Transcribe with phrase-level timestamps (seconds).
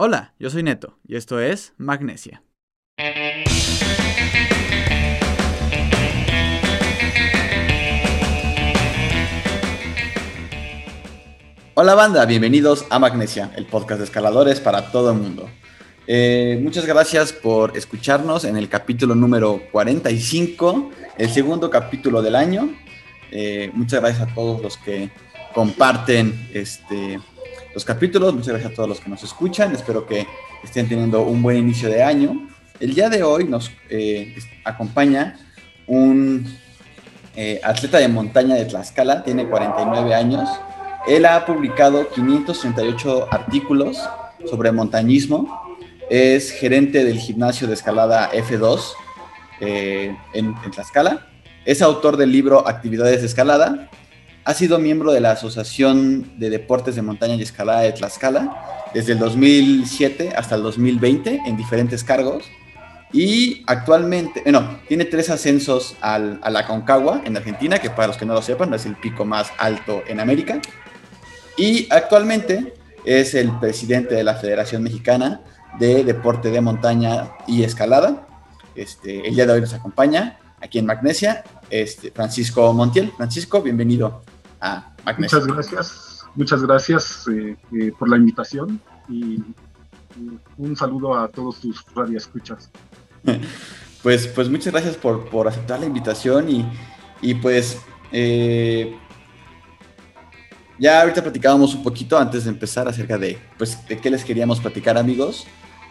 [0.00, 2.44] Hola, yo soy Neto y esto es Magnesia.
[11.74, 15.50] Hola banda, bienvenidos a Magnesia, el podcast de escaladores para todo el mundo.
[16.06, 22.72] Eh, muchas gracias por escucharnos en el capítulo número 45, el segundo capítulo del año.
[23.32, 25.10] Eh, muchas gracias a todos los que
[25.52, 27.18] comparten este,
[27.78, 30.26] los capítulos, muchas gracias a todos los que nos escuchan, espero que
[30.62, 32.48] estén teniendo un buen inicio de año.
[32.80, 35.38] El día de hoy nos eh, acompaña
[35.86, 36.46] un
[37.62, 40.48] atleta de montaña de Tlaxcala, tiene 49 años.
[41.06, 43.96] Él ha publicado 538 artículos
[44.44, 45.68] sobre montañismo
[46.10, 48.92] es gerente del gimnasio de escalada F2
[49.60, 51.26] eh, en, Tlaxcala.
[51.64, 53.90] Es autor del libro Actividades de Escalada.
[54.48, 59.12] Ha sido miembro de la Asociación de Deportes de Montaña y Escalada de Tlaxcala desde
[59.12, 62.44] el 2007 hasta el 2020 en diferentes cargos.
[63.12, 68.16] Y actualmente, bueno, eh, tiene tres ascensos a la Concagua en Argentina, que para los
[68.16, 70.62] que no lo sepan es el pico más alto en América.
[71.58, 72.72] Y actualmente
[73.04, 75.42] es el presidente de la Federación Mexicana
[75.78, 78.26] de deporte de montaña y escalada.
[78.74, 83.12] Este, el día de hoy nos acompaña aquí en Magnesia este, Francisco Montiel.
[83.14, 84.22] Francisco, bienvenido
[84.60, 85.38] a Magnesia.
[85.38, 89.42] Muchas gracias, muchas gracias eh, eh, por la invitación y,
[90.56, 92.70] un saludo a todos tus radioescuchas.
[94.02, 96.68] pues, pues muchas gracias por, por aceptar la invitación y,
[97.22, 97.78] y pues
[98.10, 98.96] eh,
[100.78, 104.60] ya ahorita platicábamos un poquito antes de empezar acerca de, pues, de qué les queríamos
[104.60, 105.46] platicar, amigos.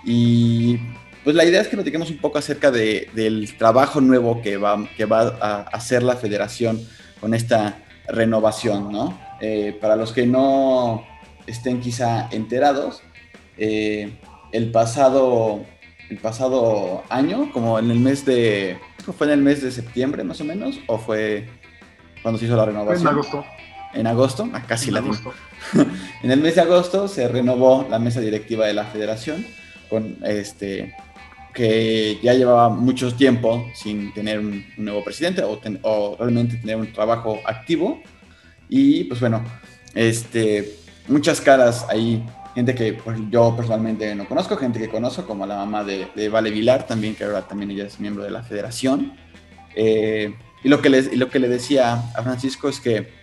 [0.06, 0.78] Y
[1.23, 4.88] pues la idea es que platiquemos un poco acerca de, del trabajo nuevo que va,
[4.95, 6.80] que va a hacer la federación
[7.20, 9.18] con esta renovación, ¿no?
[9.40, 11.06] Eh, para los que no
[11.46, 13.02] estén quizá enterados,
[13.58, 14.18] eh,
[14.52, 15.66] el, pasado,
[16.10, 18.78] el pasado año, como en el mes de...
[19.18, 20.80] ¿Fue en el mes de septiembre más o menos?
[20.88, 21.48] ¿O fue
[22.22, 23.08] cuando se hizo la renovación?
[23.08, 23.46] En agosto
[23.94, 25.34] en agosto, ah, casi la agosto.
[26.23, 29.46] en el mes de agosto se renovó la mesa directiva de la federación
[29.90, 30.96] con este
[31.58, 37.40] que ya llevaba mucho tiempo sin tener un, nuevo presidente o, realmente tener un trabajo
[37.45, 38.00] activo.
[38.70, 39.44] Y pues bueno
[39.96, 40.76] este
[41.08, 42.23] muchas caras ahí
[42.54, 46.52] gente que pues, yo personalmente no conozco gente que conozco como la mamá de, Vale
[46.52, 49.14] Vilar también que ahora también ella es miembro de la federación.
[49.76, 53.17] Eh, y lo que les y lo que le decía a Francisco es que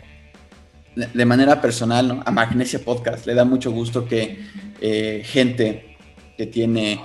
[0.97, 4.41] de manera personal, a Magnesia Podcast le da mucho gusto que
[4.81, 5.97] eh, gente
[6.37, 7.01] que tiene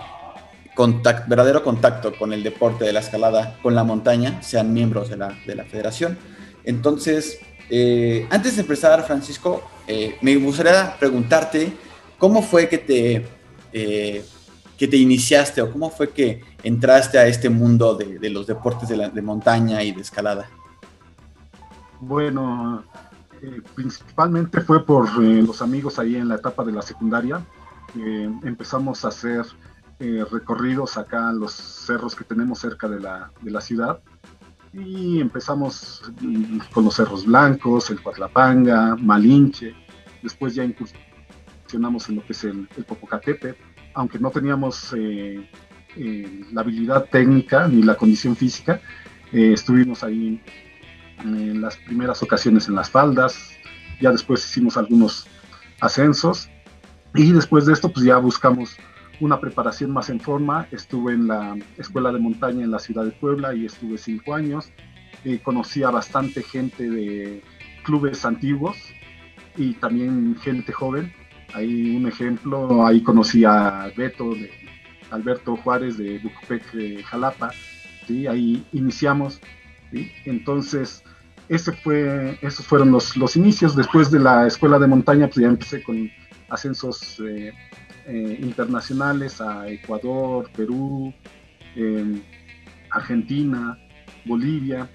[1.27, 5.37] verdadero contacto con el deporte de la escalada, con la montaña, sean miembros de la,
[5.45, 6.17] de la federación.
[6.63, 11.73] Entonces, eh, antes de empezar, Francisco, eh, me gustaría preguntarte
[12.17, 13.27] cómo fue que te,
[13.71, 19.09] que te iniciaste o cómo fue que entraste a este mundo de, los deportes de,
[19.09, 20.49] de montaña y de escalada.
[21.99, 22.83] Bueno,
[23.41, 27.41] eh, principalmente fue por eh, los amigos ahí en la etapa de la secundaria.
[28.43, 29.43] empezamos a hacer
[29.99, 33.99] eh, recorridos acá en los cerros que tenemos cerca de la, de la ciudad.
[34.73, 39.73] Y empezamos mm, con los cerros blancos, el Cuatlapanga, Malinche,
[40.21, 43.55] después ya incursionamos en lo que es el, el Popocatepe,
[43.93, 44.93] aunque no teníamos
[46.51, 48.79] la habilidad técnica ni la condición física,
[49.33, 50.41] estuvimos ahí
[51.23, 53.51] en las primeras ocasiones en las faldas,
[53.99, 55.27] ya después hicimos algunos
[55.81, 56.49] ascensos
[57.13, 58.77] y después de esto pues ya buscamos
[59.19, 60.67] una preparación más en forma.
[60.71, 64.71] Estuve en la escuela de montaña en la ciudad de Puebla y estuve cinco años.
[65.25, 67.41] Eh, conocí a bastante gente de
[67.83, 68.77] clubes antiguos
[69.57, 71.13] y también gente joven.
[71.53, 74.33] Ahí un ejemplo, ahí conocí a Beto,
[75.11, 77.51] Alberto Juárez de Bucupec, Jalapa.
[78.07, 78.27] ¿sí?
[78.27, 79.41] Ahí iniciamos.
[80.25, 81.03] Entonces,
[81.49, 83.75] ese fue, esos fueron los, los, inicios.
[83.75, 86.09] Después de la escuela de montaña, pues ya empecé con
[86.49, 87.51] ascensos eh,
[88.09, 91.13] eh, internacionales a Ecuador, Perú,
[92.91, 93.77] Argentina,
[94.25, 94.89] Bolivia.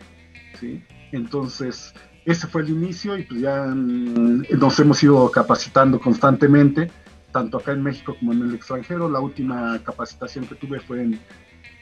[0.58, 0.82] ¿sí?
[1.12, 1.94] Entonces,
[2.24, 6.90] ese fue el inicio y pues ya mm, nos hemos ido capacitando constantemente,
[7.32, 9.08] tanto acá en México como en el extranjero.
[9.08, 11.20] La última capacitación que tuve fue en,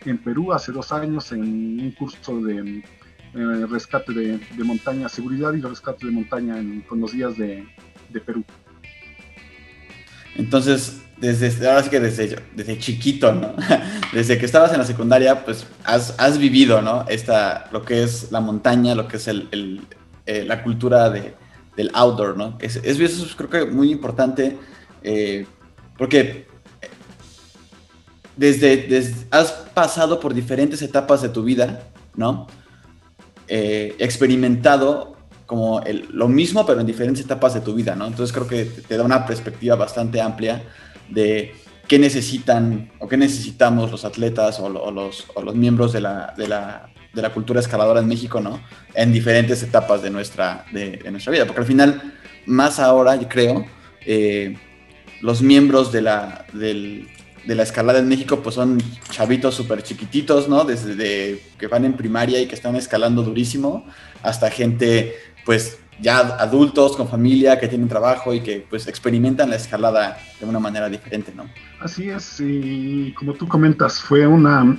[0.04, 2.82] en Perú hace dos años en un curso de
[3.34, 6.56] eh, rescate de, montaña, seguridad y rescate de montaña
[6.86, 7.66] con los días de,
[8.26, 8.44] Perú.
[10.36, 13.32] Entonces, desde, ahora sí que desde, desde chiquito.
[14.12, 17.06] Desde que estabas en la secundaria, pues has, vivido, ¿no?
[17.08, 19.80] Esta, lo que es la montaña, lo que es el,
[20.26, 21.34] eh, la cultura de,
[21.76, 22.58] del outdoor, ¿no?
[22.60, 24.58] Es, es, eso creo que muy importante,
[25.02, 25.46] eh,
[25.96, 26.46] porque
[28.36, 31.84] desde, has pasado por diferentes etapas de tu vida,
[32.16, 32.48] ¿no?
[33.48, 35.16] Eh, experimentado
[35.46, 35.80] como
[36.10, 38.06] lo mismo, pero en diferentes etapas de tu vida, ¿no?
[38.06, 40.62] Entonces creo que te, da una perspectiva bastante amplia
[41.12, 41.54] de
[41.88, 46.90] qué necesitan o qué necesitamos los atletas o, los, los, miembros de la, de, la,
[47.12, 48.60] de la, cultura escaladora en México, ¿no?
[48.94, 52.14] En diferentes etapas de nuestra, de, nuestra vida, porque al final,
[52.46, 53.66] más ahora, yo creo,
[54.06, 54.56] eh,
[55.20, 57.08] los miembros de la, del,
[57.46, 58.78] de la escalada en México, pues son
[59.10, 60.64] chavitos súper chiquititos, ¿no?
[60.64, 63.84] Desde que van en primaria y que están escalando durísimo,
[64.22, 65.14] hasta gente,
[65.44, 70.46] pues ya adultos con familia que tienen trabajo y que pues experimentan la escalada de
[70.46, 71.48] una manera diferente, ¿no?
[71.80, 74.78] Así es, y como tú comentas, fue una...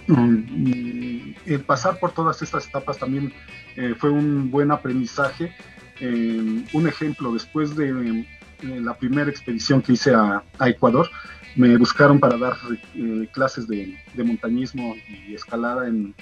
[1.45, 3.33] el pasar por todas estas etapas también
[3.75, 5.55] eh, fue un buen aprendizaje.
[5.99, 8.25] Eh, un ejemplo, después de
[8.61, 11.09] la primera expedición que hice a Ecuador,
[11.55, 12.53] me buscaron para dar
[12.95, 16.15] eh, clases de, montañismo y escalada en,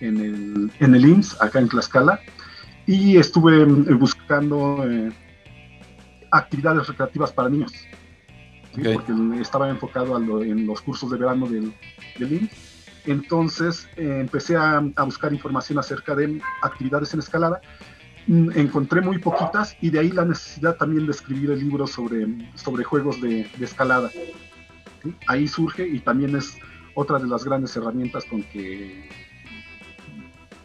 [0.00, 2.20] el, en el IMSS, acá en Tlaxcala,
[2.86, 5.12] y estuve eh, buscando eh,
[6.30, 7.72] actividades recreativas para niños,
[8.72, 11.72] porque estaba enfocado en los cursos de verano del,
[12.18, 12.70] del IMSS.
[13.06, 17.60] Entonces empecé a, buscar información acerca de actividades en escalada
[18.26, 22.26] mm, encontré muy poquitas y de ahí la necesidad también de escribir el libro sobre,
[22.54, 24.10] sobre juegos de, de escalada.
[25.26, 26.58] Ahí surge y también es
[26.94, 29.08] otra de las grandes herramientas con que,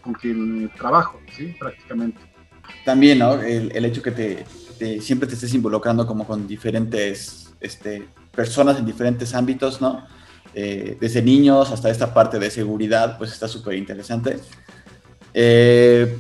[0.06, 1.56] con que trabajo, ¿sí?
[1.60, 2.20] prácticamente.
[2.86, 3.42] También, ¿no?
[3.42, 9.34] El, hecho que te, siempre te estés involucrando como con diferentes este, personas en diferentes
[9.34, 10.06] ámbitos, ¿no?
[10.54, 14.38] Eh, desde niños hasta esta parte de seguridad, pues está súper interesante.
[15.34, 16.18] Eh,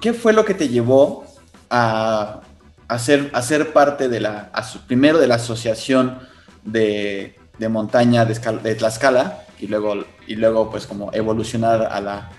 [0.00, 1.24] ¿Qué fue lo que te llevó
[1.70, 2.42] a
[2.88, 4.52] hacer, hacer parte de la,
[4.86, 6.18] primero de la asociación
[6.62, 12.30] de, de montaña de, de, Tlaxcala y luego, y luego pues como evolucionar a la,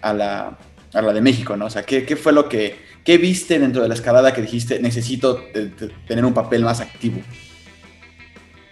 [0.00, 0.58] a la,
[0.94, 1.66] a la de México, ¿no?
[1.66, 4.80] O sea, ¿qué, ¿qué, fue lo que, qué viste dentro de la escalada que dijiste,
[4.80, 5.40] necesito
[6.06, 7.20] tener un papel más activo?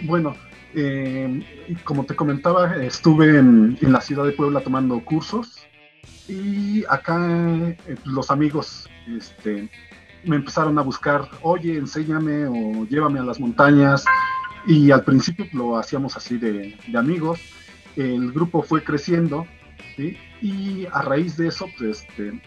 [0.00, 0.34] Bueno,
[0.75, 1.44] eh,
[1.84, 5.66] como te comentaba, estuve en, la ciudad de Puebla tomando cursos
[6.28, 7.19] y acá
[7.86, 9.69] eh, los amigos este,
[10.25, 14.04] me empezaron a buscar, oye, enséñame o llévame a las montañas.
[14.66, 17.40] Y al principio lo hacíamos así de, amigos.
[17.96, 19.46] El grupo fue creciendo
[20.40, 22.40] y a raíz de eso pues, este,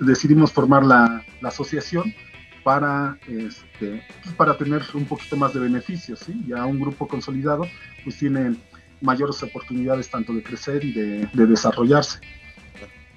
[0.00, 2.14] decidimos formar la, asociación
[2.62, 6.20] para, este, pues, para tener un poquito más de beneficios.
[6.20, 6.44] ¿sí?
[6.46, 7.66] Ya un grupo consolidado
[8.04, 8.56] pues tiene
[9.00, 12.20] mayores oportunidades tanto de crecer y de, de desarrollarse.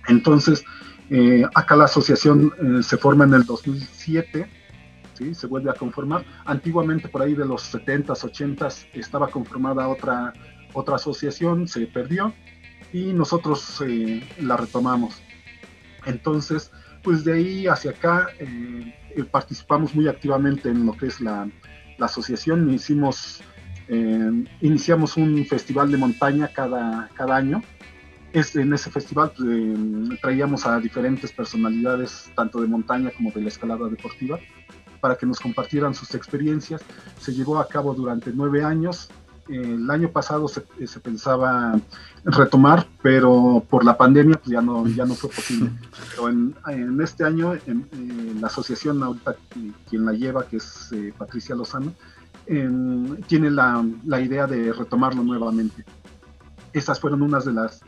[0.08, 0.64] Entonces,
[1.10, 4.50] eh, acá la asociación eh, se forma en el 2007,
[5.14, 5.34] ¿sí?
[5.34, 6.26] se vuelve a conformar.
[6.46, 10.34] Antiguamente, por ahí de los 70s, 80s, estaba conformada otra,
[10.78, 12.34] otra asociación, se perdió
[12.94, 15.22] y nosotros eh, la retomamos.
[16.06, 16.72] Entonces,
[17.04, 18.28] pues de ahí hacia acá
[19.32, 21.50] participamos muy activamente en lo que es la,
[22.00, 22.72] asociación.
[22.72, 23.42] Hicimos,
[24.62, 27.62] iniciamos un festival de montaña cada, cada año
[28.34, 33.48] en ese festival pues, eh, traíamos a diferentes personalidades, tanto de montaña como de la
[33.48, 34.40] escalada deportiva,
[35.00, 36.82] para que nos compartieran sus experiencias.
[37.20, 39.10] Se llevó a cabo durante nueve años.
[39.50, 41.80] El año pasado se, se, pensaba
[42.24, 45.72] retomar, pero por la pandemia pues ya no, ya no fue posible.
[46.10, 49.36] Pero en, en este año, en, la asociación ahorita
[49.90, 51.94] quien la lleva, que es eh, Patricia Lozano,
[53.28, 55.84] tiene la, la idea de retomarlo nuevamente.
[56.72, 57.84] Esas fueron unas de las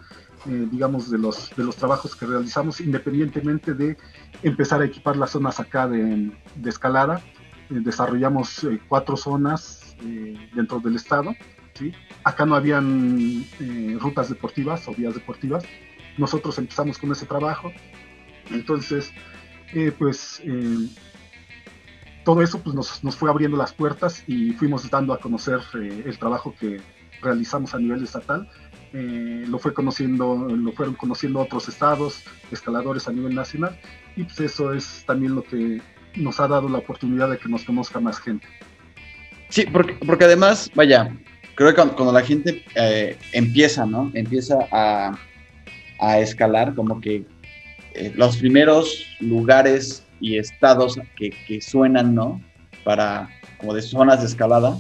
[0.45, 3.97] eh, digamos, de los, de los trabajos que realizamos, independientemente de
[4.41, 7.21] empezar a equipar las zonas acá de, de escalada.
[7.69, 9.78] Eh, desarrollamos eh, cuatro zonas
[10.53, 11.35] dentro del estado.
[11.73, 11.91] ¿sí?
[12.23, 13.45] Acá no habían
[13.99, 15.63] rutas deportivas o vías deportivas.
[16.17, 17.71] Nosotros empezamos con ese trabajo.
[18.51, 19.13] Entonces,
[19.97, 20.41] pues
[22.25, 26.17] todo eso pues, nos, nos, fue abriendo las puertas y fuimos dando a conocer el
[26.17, 26.81] trabajo que
[27.21, 28.49] realizamos a nivel estatal
[28.91, 33.79] eh, lo fue conociendo, lo fueron conociendo otros estados, escaladores a nivel nacional,
[34.15, 35.79] y pues eso es también lo que
[36.15, 38.47] nos ha dado la oportunidad de que nos conozca más gente.
[39.49, 41.15] Sí, porque, porque además, vaya,
[41.55, 44.11] creo que cuando, la gente eh, empieza, ¿no?
[44.13, 45.17] Empieza a,
[45.99, 47.25] a escalar, como que
[47.93, 52.41] eh, los primeros lugares y estados que, que suenan, ¿no?
[52.83, 54.77] Para, como de zonas de escalada,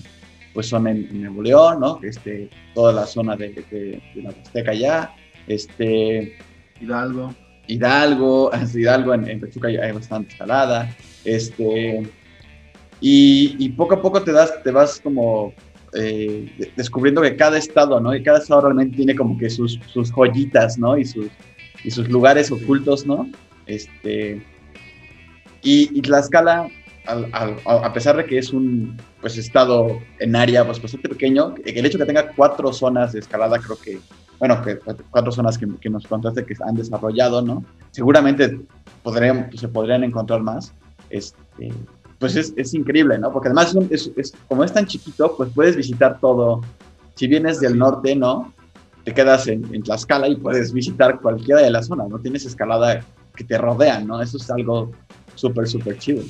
[0.53, 1.99] pues son en, Nuevo León, ¿no?
[2.03, 5.13] Este, toda la zona de, de, la Azteca ya,
[5.47, 6.37] este...
[6.79, 7.33] Hidalgo.
[7.67, 10.95] Hidalgo, Hidalgo en, en Pachuca hay bastante escalada,
[11.25, 12.03] este...
[13.01, 15.53] Y, poco a poco te, das, te vas como
[15.93, 18.13] eh, descubriendo que cada estado, ¿no?
[18.13, 20.97] Y cada estado realmente tiene como que sus, sus joyitas, ¿no?
[20.97, 21.27] Y sus,
[21.83, 23.29] y sus lugares ocultos, ¿no?
[23.65, 24.43] Este,
[25.61, 26.69] y, y Tlaxcala,
[27.05, 31.97] a pesar de que es un pues, estado en área pues, bastante pequeño, el hecho
[31.97, 33.99] de que tenga cuatro zonas de escalada, creo que,
[34.39, 34.77] bueno, que
[35.09, 37.63] cuatro zonas que, nos contaste que han desarrollado, ¿no?
[37.91, 38.59] Seguramente
[39.03, 40.73] podrían, se podrían encontrar más.
[41.09, 41.71] Este,
[42.19, 43.31] pues es, es, increíble, ¿no?
[43.31, 46.61] Porque además, es, es, como es tan chiquito, pues puedes visitar todo.
[47.15, 48.53] Si vienes del norte, ¿no?
[49.05, 52.19] Te quedas en, en, Tlaxcala y puedes visitar cualquiera de las zonas, ¿no?
[52.19, 53.03] Tienes escalada
[53.35, 54.21] que te rodean, ¿no?
[54.21, 54.91] Eso es algo
[55.35, 56.21] súper, súper chido.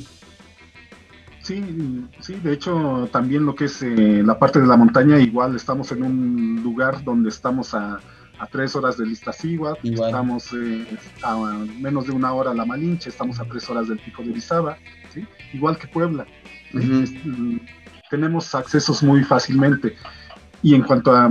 [1.42, 5.56] Sí, sí, de hecho también lo que es eh, la parte de la montaña, igual
[5.56, 8.00] estamos en un lugar donde estamos a,
[8.40, 10.86] a tres horas de Iztaccíhuatl, estamos eh,
[11.24, 11.36] a
[11.80, 14.78] menos de una hora a La Malinche, estamos a tres horas del Pico de Orizaba,
[15.10, 15.26] ¿sí?
[15.54, 16.26] igual que Puebla.
[16.74, 17.04] Uh -huh.
[17.04, 17.58] es, mm,
[18.10, 19.96] tenemos accesos muy fácilmente.
[20.62, 21.30] Y en cuanto a,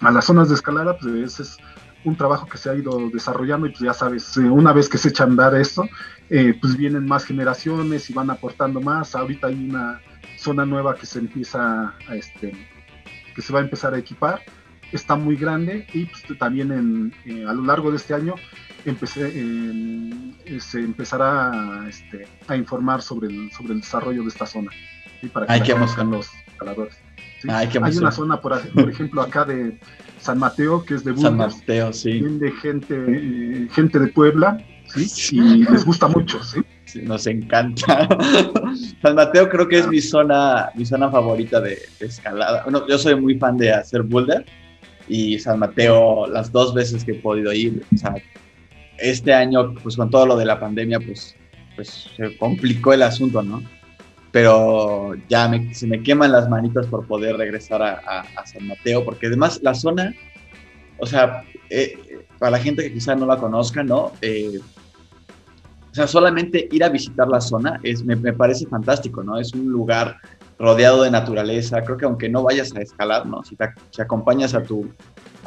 [0.00, 1.56] a las zonas de escalada, pues ese es
[2.04, 4.98] un trabajo que se ha ido desarrollando y pues ya sabes, eh, una vez que
[4.98, 5.88] se echa a andar esto,
[6.30, 9.14] eh, pues vienen más generaciones y van aportando más.
[9.14, 10.00] Ahorita hay una
[10.38, 12.52] zona nueva que se empieza a, este,
[13.34, 14.40] que se va a empezar a equipar.
[14.92, 18.34] Está muy grande y pues, también en, eh, a lo largo de este año
[18.90, 24.70] empecé, eh, se empezará este, a informar sobre el, sobre el desarrollo de esta zona.
[25.20, 25.28] ¿sí?
[25.28, 26.94] Para que Ay, los escaladores.
[27.42, 27.48] ¿sí?
[27.50, 29.78] Ay, hay una zona, por, por ejemplo, acá de
[30.20, 31.24] San Mateo, que es de Burgos.
[31.24, 32.20] San Mateo, sí.
[32.20, 34.64] De gente, eh, gente de Puebla,
[34.94, 35.36] ¿sí?
[35.36, 36.60] Y les gusta mucho, ¿sí?
[36.84, 38.08] sí nos encanta.
[39.02, 42.62] San Mateo creo que es mi zona, mi zona favorita de, de, escalada.
[42.62, 44.46] Bueno, yo soy muy fan de hacer boulder
[45.08, 48.14] y San Mateo, las dos veces que he podido ir, o sea,
[48.98, 51.34] este año, pues con todo lo de la pandemia, pues,
[51.74, 53.62] pues se complicó el asunto, ¿no?
[54.36, 59.60] pero ya se me queman las manitas por poder regresar a, San Mateo, porque además
[59.62, 60.14] la zona,
[60.98, 64.12] o sea, eh, para la gente que quizás no la conozca, ¿no?
[64.20, 64.60] Eh,
[65.90, 69.38] o sea, solamente ir a visitar la zona es, me, me, parece fantástico, ¿no?
[69.38, 70.18] Es un lugar
[70.58, 73.42] rodeado de naturaleza, creo que aunque no vayas a escalar, ¿no?
[73.42, 74.86] Si, te, si acompañas a tu,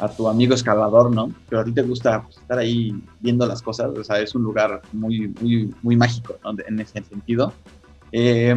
[0.00, 1.32] a tu amigo escalador, ¿no?
[1.48, 4.42] Pero a ti te gusta pues, estar ahí viendo las cosas, o sea, es un
[4.42, 6.54] lugar muy, muy, muy mágico, ¿no?
[6.66, 7.52] En ese sentido.
[8.12, 8.54] Eh,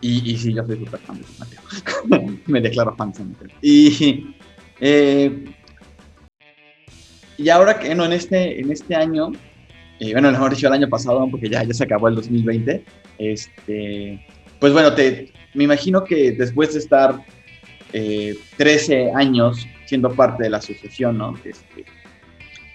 [0.00, 1.60] y, sí, yo soy súper fan de Mateo.
[2.46, 3.48] Me declaro fan de Mateo.
[3.62, 4.34] Y,
[4.80, 5.54] eh,
[7.38, 9.32] y ahora que no, en, este, en este año,
[10.00, 12.84] eh, bueno, mejor dicho el año pasado, porque ya, ya se acabó el 2020,
[13.18, 14.26] este,
[14.58, 17.24] pues bueno, te, me imagino que después de estar
[18.58, 21.34] 13 años siendo parte de la asociación, ¿no?
[21.44, 21.84] Este,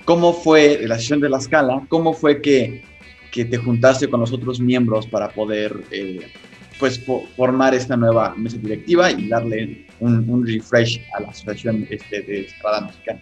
[0.06, 1.86] ¿Cómo fue la asociación de la escala?
[1.88, 2.84] ¿Cómo fue que
[3.32, 6.32] que te juntaste con los otros miembros para poder eh,
[6.80, 7.04] pues
[7.36, 12.42] formar esta nueva mesa directiva y darle un, un refresh a la asociación este, de
[12.42, 13.22] escalada mexicana.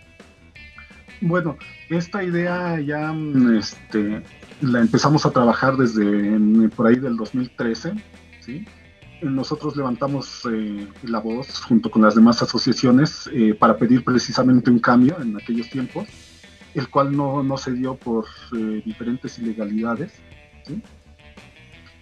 [1.21, 1.57] Bueno,
[1.89, 3.13] esta idea ya
[3.57, 4.21] este,
[4.61, 7.93] la empezamos a trabajar desde por ahí del 2013,
[8.39, 8.65] ¿sí?
[9.21, 14.79] Nosotros levantamos eh, la voz junto con las demás asociaciones eh, para pedir precisamente un
[14.79, 16.07] cambio en aquellos tiempos
[16.73, 20.13] el cual no, no se dio por eh, diferentes ilegalidades.
[20.65, 20.81] ¿sí?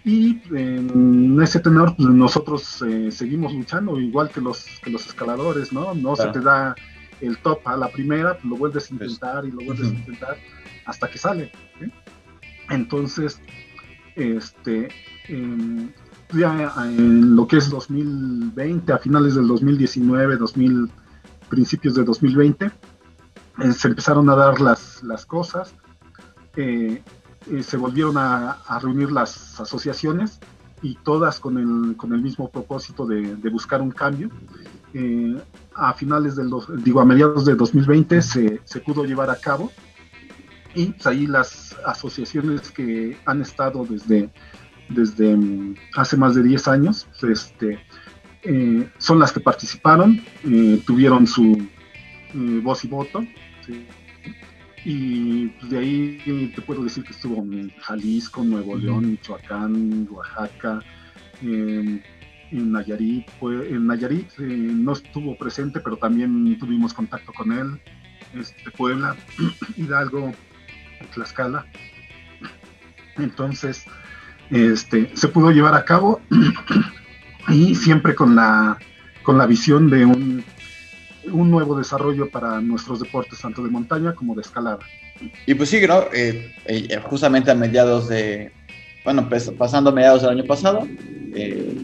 [0.04, 5.72] Y en ese tenor pues, nosotros eh, seguimos luchando, igual que los, que los escaladores,
[5.72, 5.94] ¿no?
[5.94, 6.32] No claro.
[6.32, 6.74] se te da
[7.20, 9.96] el top a la primera, pues lo vuelves a intentar y lo vuelves uh -huh.
[9.96, 10.36] a intentar
[10.86, 11.50] hasta que sale.
[11.80, 11.92] ¿sí?
[12.70, 13.40] Entonces,
[14.14, 14.88] este,
[15.28, 15.88] eh,
[16.32, 20.90] ya en lo que es 2020, a finales del 2019, 2000,
[21.48, 25.74] principios de 2020, eh, se empezaron a dar las, las cosas,
[26.56, 27.02] eh,
[27.50, 30.38] eh, se volvieron a, reunir las asociaciones
[30.82, 34.30] y todas con el, con el mismo propósito de, de buscar un cambio.
[35.74, 36.50] a finales del,
[36.82, 39.70] digo, a mediados de 2020 se, se pudo llevar a cabo
[40.74, 44.30] y pues, ahí las asociaciones que han estado desde,
[44.88, 47.78] desde mm, hace más de 10 años, este,
[48.42, 51.68] eh, son las que participaron, eh, tuvieron su
[52.34, 53.24] eh, voz y voto,
[53.66, 53.84] ¿sí?
[54.84, 60.80] y pues, de ahí te puedo decir que estuvo en Jalisco, Nuevo León, Michoacán, Oaxaca,
[61.42, 62.02] en
[62.72, 67.80] Nayarit, pues, en Nayarit no estuvo presente, pero también tuvimos contacto con él,
[68.34, 69.16] este, Puebla,
[69.76, 70.32] Hidalgo,
[71.12, 71.66] Tlaxcala.
[73.16, 73.84] Entonces,
[74.50, 76.20] este, se pudo llevar a cabo
[77.48, 78.78] y siempre con la,
[79.22, 80.44] con la visión de un,
[81.32, 84.78] un nuevo desarrollo para nuestros deportes, tanto de montaña como de escalada.
[85.46, 86.04] Y pues sí, ¿no?
[86.12, 88.52] Eh, eh, justamente a mediados de,
[89.04, 90.86] bueno, pues, pasando a mediados del año pasado,
[91.34, 91.74] eh,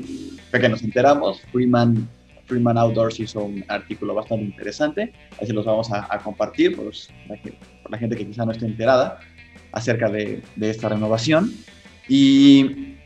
[0.52, 2.08] que nos enteramos, Freeman,
[2.46, 5.12] Freeman Outdoors hizo un artículo bastante interesante,
[5.44, 6.92] se los vamos a, compartir por,
[7.90, 9.18] la gente que quizá no esté enterada
[9.72, 11.52] acerca de, de esta renovación.
[12.08, 12.96] Y,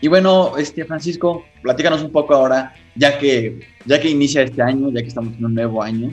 [0.00, 4.90] y bueno, este, Francisco, platícanos un poco ahora, ya que, ya que inicia este año,
[4.90, 6.10] ya que estamos en un nuevo año,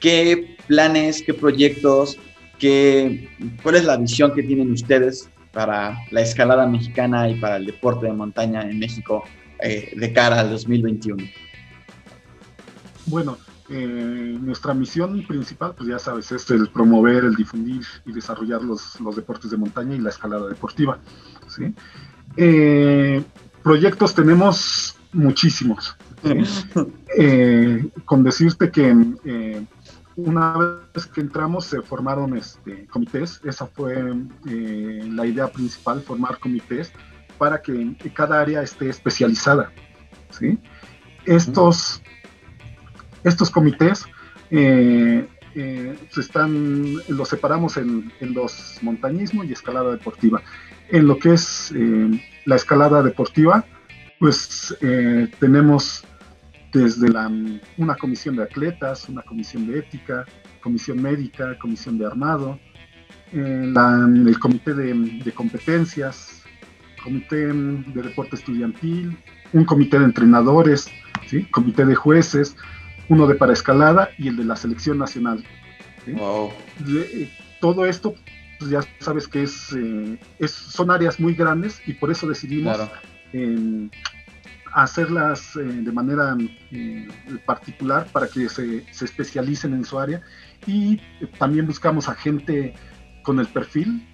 [0.00, 2.18] ¿qué planes, qué proyectos,
[2.58, 3.28] qué,
[3.62, 8.06] cuál es la visión que tienen ustedes para la escalada mexicana y para el deporte
[8.06, 9.24] de montaña en México
[9.60, 11.24] eh, de cara al 2021?
[13.06, 13.38] Bueno,
[13.68, 19.00] eh, nuestra misión principal, pues ya sabes, es el promover, el difundir y desarrollar los,
[19.00, 20.98] los deportes de montaña y la escalada deportiva.
[21.48, 21.74] ¿sí?
[22.36, 23.22] Eh,
[23.62, 25.96] proyectos tenemos muchísimos.
[28.04, 28.92] con decirte que
[30.18, 34.14] una vez que entramos se formaron este, comités, esa fue
[34.48, 36.92] eh, la idea principal, formar comités
[37.38, 39.70] para que cada área esté especializada.
[40.30, 40.58] ¿sí?
[41.24, 42.02] Estos,
[43.28, 44.04] estos comités
[44.50, 50.42] eh, eh, están, los separamos en, en, los montañismo y escalada deportiva.
[50.90, 51.72] En lo que es
[52.44, 53.64] la escalada deportiva,
[54.18, 54.76] pues
[55.38, 56.04] tenemos
[56.72, 57.08] desde
[57.76, 60.24] una comisión de atletas, una comisión de ética,
[60.62, 62.58] comisión médica, comisión de armado,
[63.32, 66.42] eh, el comité de, competencias,
[67.02, 69.16] comité de deporte estudiantil,
[69.52, 70.90] un comité de entrenadores,
[71.50, 72.56] comité de jueces,
[73.08, 75.44] uno de paraescalada y el de la selección nacional.
[76.06, 77.28] Eh,
[77.60, 78.14] todo esto,
[78.58, 82.78] pues ya sabes que eh, es, son áreas muy grandes y por eso decidimos
[84.74, 86.36] hacerlas eh, de manera
[86.70, 87.08] eh,
[87.46, 90.22] particular para que se, se, especialicen en su área.
[90.66, 91.00] Y
[91.38, 92.74] también buscamos a gente
[93.22, 94.06] con el perfil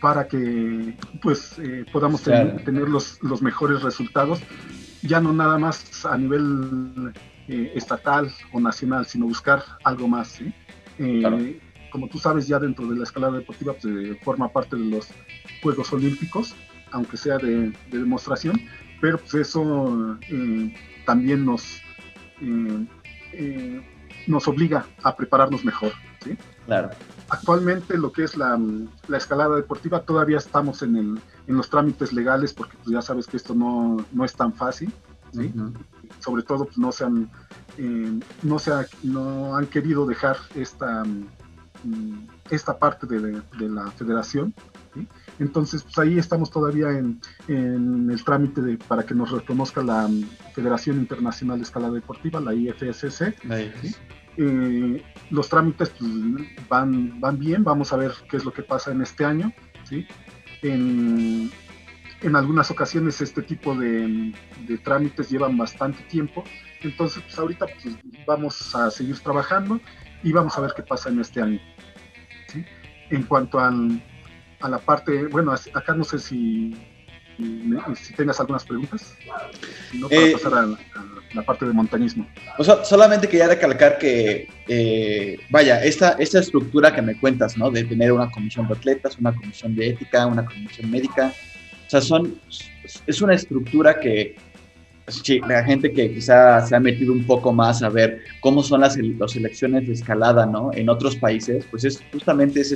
[0.00, 1.60] para que pues
[1.92, 4.40] podamos tener, los, los, mejores resultados,
[5.02, 7.12] ya no nada más a nivel
[7.48, 10.40] estatal o nacional, sino buscar algo más.
[11.90, 15.08] Como tú sabes, ya dentro de la escalada deportiva pues, forma parte de los
[15.62, 16.54] Juegos Olímpicos,
[16.90, 18.60] aunque sea de, de demostración,
[19.02, 21.82] pero pues eso eh, también nos,
[22.40, 22.86] eh,
[23.32, 23.82] eh,
[24.28, 25.92] nos obliga a prepararnos mejor.
[26.24, 26.38] ¿sí?
[26.66, 26.90] Claro.
[27.28, 28.58] Actualmente lo que es la,
[29.08, 33.26] la, escalada deportiva todavía estamos en, el, en los trámites legales porque pues, ya sabes
[33.26, 34.92] que esto no, no es tan fácil.
[35.32, 35.52] ¿sí?
[36.20, 37.30] Sobre todo pues, no, se han,
[38.42, 38.72] no, se
[39.02, 44.54] no han querido dejar esta, mm, esta parte de, de la federación.
[44.94, 45.06] ¿sí?
[45.38, 50.08] Entonces, pues ahí estamos todavía en, el trámite de, para que nos reconozca la
[50.54, 53.34] Federación Internacional de Escalada Deportiva, la IFSC.
[54.38, 56.10] Eh, los trámites pues,
[56.68, 59.52] van, van bien, vamos a ver qué es lo que pasa en este año.
[59.84, 60.06] ¿sí?
[60.62, 61.50] En,
[62.30, 64.32] algunas ocasiones este tipo de,
[64.84, 66.44] trámites llevan bastante tiempo,
[66.82, 69.80] entonces pues ahorita pues, vamos a seguir trabajando
[70.22, 71.60] y vamos a ver qué pasa en este año.
[72.48, 72.64] ¿sí?
[73.10, 74.02] En cuanto al,
[74.60, 76.74] a la parte, bueno, acá no sé si,
[78.00, 79.16] si tengas algunas preguntas,
[79.90, 80.66] si no, para eh, pasar a,
[81.34, 82.26] la parte de montañismo.
[82.58, 87.70] O sea, solamente quería recalcar que, eh, vaya, esta, esta estructura que me cuentas, ¿no?
[87.70, 91.32] De tener una comisión de atletas, una comisión de ética, una comisión médica,
[91.92, 92.34] sea, son,
[93.06, 94.36] es una estructura que
[95.08, 98.80] sí, la gente que quizá se ha metido un poco más a ver cómo son
[98.80, 100.70] las, las elecciones de escalada, ¿no?
[100.72, 102.74] En otros países, pues es justamente es,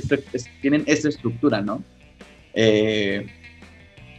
[0.61, 1.83] tienen esta estructura, ¿no?
[2.53, 3.27] Eh,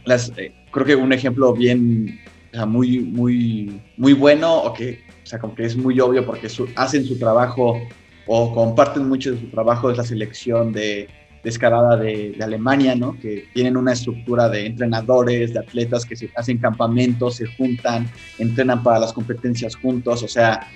[0.05, 2.19] las, eh, creo que un ejemplo bien,
[2.67, 7.05] muy, muy, muy bueno, o que, o sea, como que es muy obvio porque hacen
[7.05, 7.79] su trabajo
[8.25, 11.07] o comparten mucho de su trabajo es la selección de
[11.43, 13.17] de escalada de, Alemania, ¿no?
[13.19, 18.83] Que tienen una estructura de entrenadores, de atletas que se hacen campamentos, se juntan, entrenan
[18.83, 20.67] para las competencias juntos, o sea,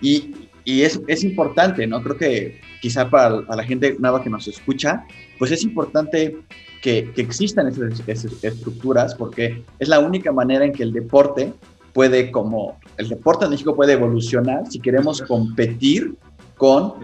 [0.00, 2.02] y, y es, es, importante, ¿no?
[2.02, 5.04] Creo que quizá para la gente nueva que nos escucha,
[5.38, 6.38] pues es importante
[6.82, 11.52] que, que existan esas, estructuras porque es la única manera en que el deporte
[11.92, 16.14] puede, como el deporte en México puede evolucionar si queremos competir
[16.56, 16.94] con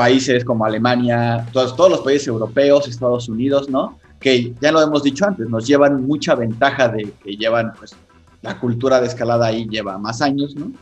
[0.00, 3.98] países como Alemania, todos, todos los países europeos, Estados Unidos, ¿no?
[4.18, 7.94] Que ya lo hemos dicho antes, nos llevan mucha ventaja de que llevan, pues,
[8.40, 10.72] la cultura de escalada ahí lleva más años, ¿no?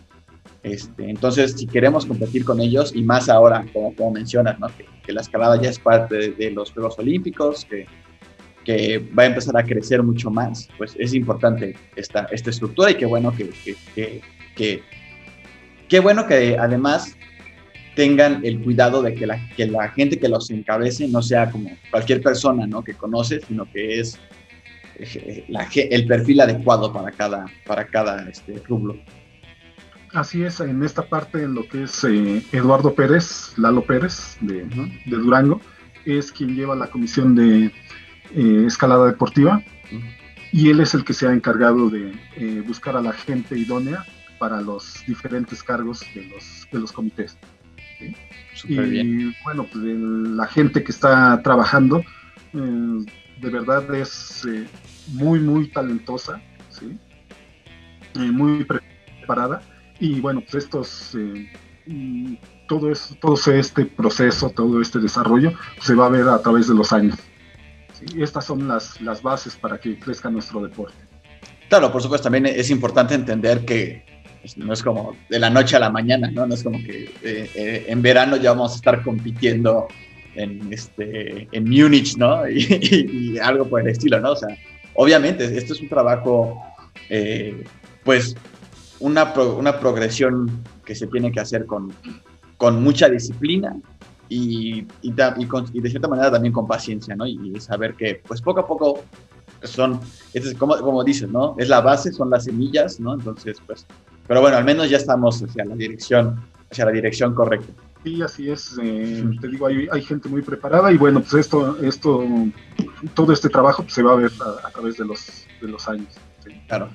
[0.62, 4.68] Este, entonces, si queremos competir con ellos, y más ahora, como, como mencionas, ¿no?
[4.68, 7.86] que, la escalada ya es parte de, los Juegos Olímpicos, que,
[8.64, 12.94] que, va a empezar a crecer mucho más, pues es importante esta, esta estructura y
[12.94, 13.50] qué bueno que,
[13.94, 14.20] que,
[14.54, 14.82] que,
[15.88, 17.17] qué bueno que además
[17.98, 21.68] tengan el cuidado de que la, que la gente que los encabece no sea como
[21.90, 22.84] cualquier persona ¿no?
[22.84, 24.16] que conoce, sino que es
[24.96, 28.96] el perfil adecuado para cada, para cada este, rublo.
[30.12, 34.64] Así es, en esta parte, en lo que es eh, Eduardo Pérez, Lalo Pérez de,
[35.06, 35.60] Durango,
[36.04, 37.64] es quien lleva la comisión de
[38.32, 39.60] eh, escalada deportiva
[40.52, 44.04] y él es el que se ha encargado de eh, buscar a la gente idónea
[44.38, 47.36] para los diferentes cargos de los, de los comités.
[48.64, 52.02] Y bueno, pues la gente que está trabajando
[52.52, 54.46] de verdad es
[55.08, 56.40] muy, muy talentosa,
[56.70, 56.98] ¿sí?
[58.14, 59.62] muy preparada
[60.00, 61.50] y bueno, pues estos, eh,
[61.86, 62.34] mm,
[62.68, 66.74] todo, es, todo este proceso, todo este desarrollo se va a ver a través de
[66.74, 67.18] los años.
[68.16, 70.96] Estas son las, las bases para que crezca nuestro deporte.
[71.68, 75.76] Claro, por supuesto, también es importante entender que pues, no es como de la noche
[75.76, 76.46] a la mañana, ¿no?
[76.46, 79.88] No es como que eh, eh, en verano ya vamos a estar compitiendo
[80.34, 82.42] en, este, en Múnich, ¿no?
[82.48, 84.32] Y, algo por el estilo, ¿no?
[84.32, 84.56] O sea,
[84.94, 86.62] obviamente, esto es un trabajo,
[88.04, 88.36] pues,
[89.00, 91.92] una, una progresión que se tiene que hacer con,
[92.56, 93.76] con mucha disciplina
[94.28, 97.26] y, y, de cierta manera también con paciencia, ¿no?
[97.26, 99.02] Y, saber que, pues poco a poco
[99.62, 100.00] son,
[100.34, 101.54] es como, como dices, ¿no?
[101.58, 103.14] Es la base, son las semillas, ¿no?
[103.14, 103.86] Entonces, pues,
[104.28, 107.72] pero bueno, al menos ya estamos hacia la dirección, hacia la dirección correcta.
[108.04, 108.78] Sí, así es.
[108.80, 112.24] Eh, te digo, hay, hay, gente muy preparada y bueno, pues esto, esto,
[113.14, 114.30] todo este trabajo pues, se va a ver
[114.62, 116.14] a, través de los, de los años.
[116.68, 116.88] Claro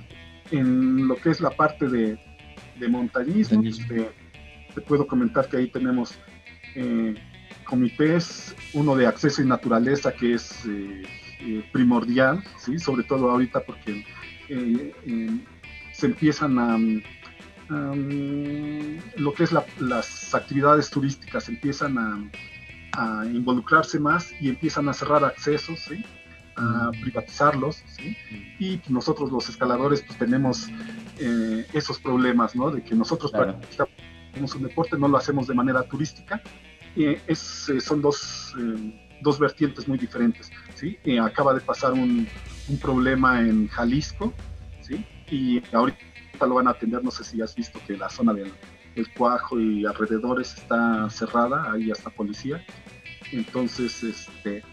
[0.54, 2.18] en lo que es la parte de,
[2.80, 4.10] de montañismo, este,
[4.74, 6.16] te puedo comentar que ahí tenemos
[6.76, 7.16] eh,
[7.66, 11.04] comités, uno de acceso y naturaleza que es eh,
[11.42, 12.78] eh, primordial, ¿sí?
[12.78, 14.06] sobre todo ahorita porque
[15.94, 16.78] se empiezan a,
[17.70, 25.24] lo que es las actividades turísticas empiezan a, a, involucrarse más y empiezan a cerrar
[25.24, 26.04] accesos, ¿sí?
[26.56, 28.16] a privatizarlos, ¿sí?
[28.60, 30.68] Y nosotros los escaladores pues tenemos
[31.18, 32.72] eh, esos problemas, ¿no?
[32.72, 36.42] De que nosotros practicamos un deporte, no lo hacemos de manera turística.
[36.96, 40.98] Eh, es, son dos, eh, dos, vertientes muy diferentes, ¿sí?
[41.20, 42.28] acaba de pasar un,
[42.70, 44.32] un, problema en Jalisco,
[44.82, 45.04] ¿sí?
[45.32, 48.52] Y ahorita lo van a atender, no sé si has visto que la zona del,
[48.96, 52.64] del Cuajo y alrededores está cerrada, ahí hasta policía.
[53.32, 54.64] Entonces, este,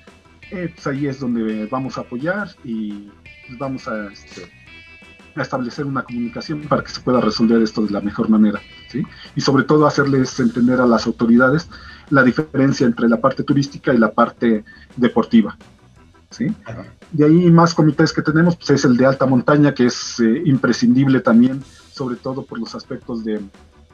[0.50, 3.08] eh, pues ahí es donde vamos a apoyar y
[3.46, 4.50] pues vamos este,
[5.36, 8.60] a, establecer una comunicación para que se pueda resolver esto de la mejor manera.
[8.88, 9.02] ¿sí?
[9.36, 11.70] Y sobre todo hacerles entender a las autoridades
[12.10, 14.64] la diferencia entre la parte turística y la parte
[14.96, 15.56] deportiva.
[16.30, 16.54] ¿Sí?
[17.12, 20.42] De ahí más comités que tenemos, pues es el de alta montaña, que es eh,
[20.46, 21.62] imprescindible también,
[21.92, 23.40] sobre todo por los aspectos de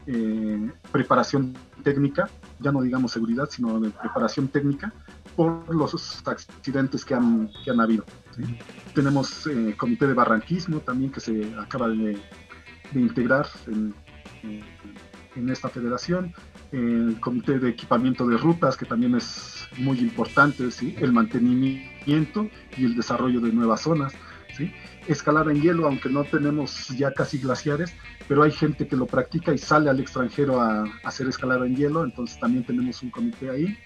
[0.07, 2.29] eh, preparación técnica,
[2.61, 4.93] ya no digamos seguridad, sino de preparación técnica,
[5.35, 8.05] por los accidentes que han, que han habido.
[8.95, 12.19] Tenemos eh, comité de barranquismo también que se acaba de,
[12.95, 13.95] integrar en,
[15.35, 16.33] en, esta federación,
[16.73, 20.95] el comité de equipamiento de rutas que también es muy importante, ¿sí?
[20.99, 24.15] el mantenimiento y el desarrollo de nuevas zonas.
[24.57, 24.73] ¿sí?
[25.07, 27.95] Escalada en hielo, aunque no tenemos ya casi glaciares,
[28.29, 32.05] pero hay gente que lo practica y sale al extranjero a, hacer escalada en hielo,
[32.05, 33.79] entonces también tenemos un comité ahí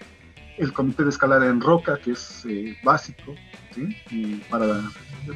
[0.57, 3.33] el comité de escalada en roca, que es eh, básico
[4.49, 4.81] para,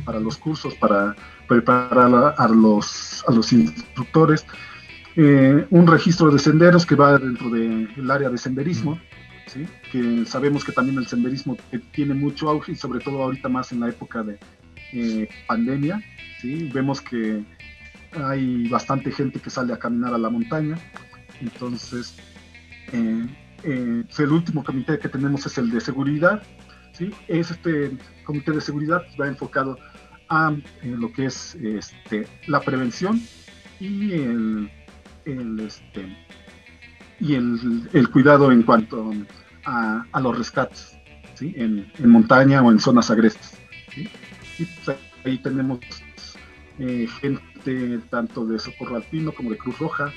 [0.05, 1.15] para los cursos, para
[1.47, 4.45] preparar a los, a los instructores.
[5.17, 8.99] Eh, un registro de senderos que va dentro del área de senderismo,
[9.47, 9.65] ¿sí?
[9.89, 11.55] que sabemos que también el senderismo
[11.91, 14.37] tiene mucho auge y sobre todo ahorita más en la época de
[14.91, 16.03] eh, pandemia.
[16.41, 16.69] ¿sí?
[16.73, 17.41] Vemos que
[18.11, 20.77] hay bastante gente que sale a caminar a la montaña.
[21.39, 22.17] Entonces,
[22.91, 23.25] eh,
[23.63, 26.43] el último comité que tenemos es el de seguridad.
[26.91, 27.11] ¿sí?
[27.29, 27.91] Es este
[28.25, 29.77] comité de seguridad va enfocado
[30.27, 33.21] a lo que es este, la prevención
[33.79, 34.69] y el,
[35.25, 36.17] este,
[37.19, 39.11] y el, cuidado en cuanto
[39.65, 40.97] a, los rescates
[41.39, 43.57] en, montaña o en zonas agrestes.
[44.57, 45.79] Y pues, ahí tenemos
[46.79, 50.11] eh, gente tanto de Socorro Alpino como de Cruz Roja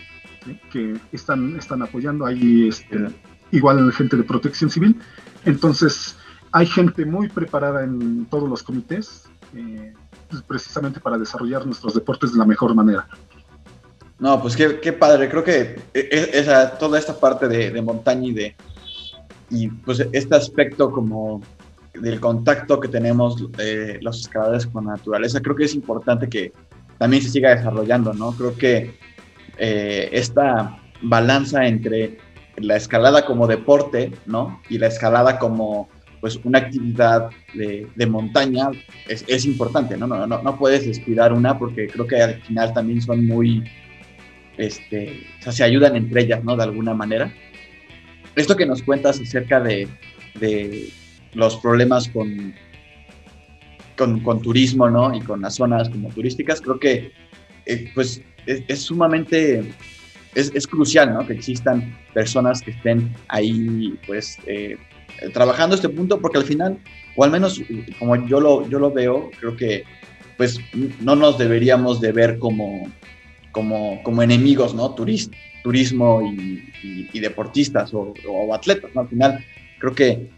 [0.71, 2.27] que están, están apoyando.
[2.27, 3.09] Ahí este,
[3.51, 5.01] igual gente de protección civil.
[5.45, 6.17] Entonces,
[6.53, 9.95] hay gente muy preparada en todos los comités, eh,
[10.29, 13.09] pues, precisamente para desarrollar nuestros deportes de la mejor manera.
[14.19, 15.29] No, pues qué, qué padre.
[15.29, 18.57] Creo que e, e, esa, toda esta parte de, de, montaña y de.
[19.51, 21.41] Y pues este aspecto como
[21.95, 26.53] del contacto que tenemos eh, los escaladores con la naturaleza, creo que es importante que
[26.99, 28.33] también se siga desarrollando, ¿no?
[28.33, 28.99] Creo que
[29.57, 32.19] eh, esta balanza entre
[32.57, 34.61] la escalada como deporte, ¿no?
[34.69, 35.89] Y la escalada como
[36.21, 38.71] pues una actividad de, montaña
[39.07, 40.09] es, importante, ¿no?
[40.09, 40.43] No, ¿no?
[40.43, 43.63] no puedes descuidar una porque creo que al final también son muy,
[44.59, 46.57] este, o sea, se ayudan entre ellas, ¿no?
[46.57, 47.33] De alguna manera.
[48.37, 49.89] Esto que nos cuentas acerca de,
[50.39, 50.91] de
[51.35, 52.55] los problemas con,
[53.97, 55.15] con, turismo, ¿no?
[55.15, 57.13] Y con las zonas como turísticas, creo que,
[57.67, 59.73] eh, pues, es, sumamente,
[60.35, 61.27] es, es, crucial, ¿no?
[61.27, 64.77] Que existan personas que estén ahí, pues, eh,
[65.33, 66.79] trabajando este punto, porque al final,
[67.17, 67.61] o al menos
[67.99, 69.85] como yo lo, yo lo veo, creo que,
[70.37, 70.61] pues,
[71.01, 72.89] no nos deberíamos de ver como,
[73.53, 74.95] como, como enemigos, ¿no?
[74.95, 79.03] turismo y, deportistas o, atletas, ¿no?
[79.03, 79.45] Al final,
[79.79, 80.31] creo que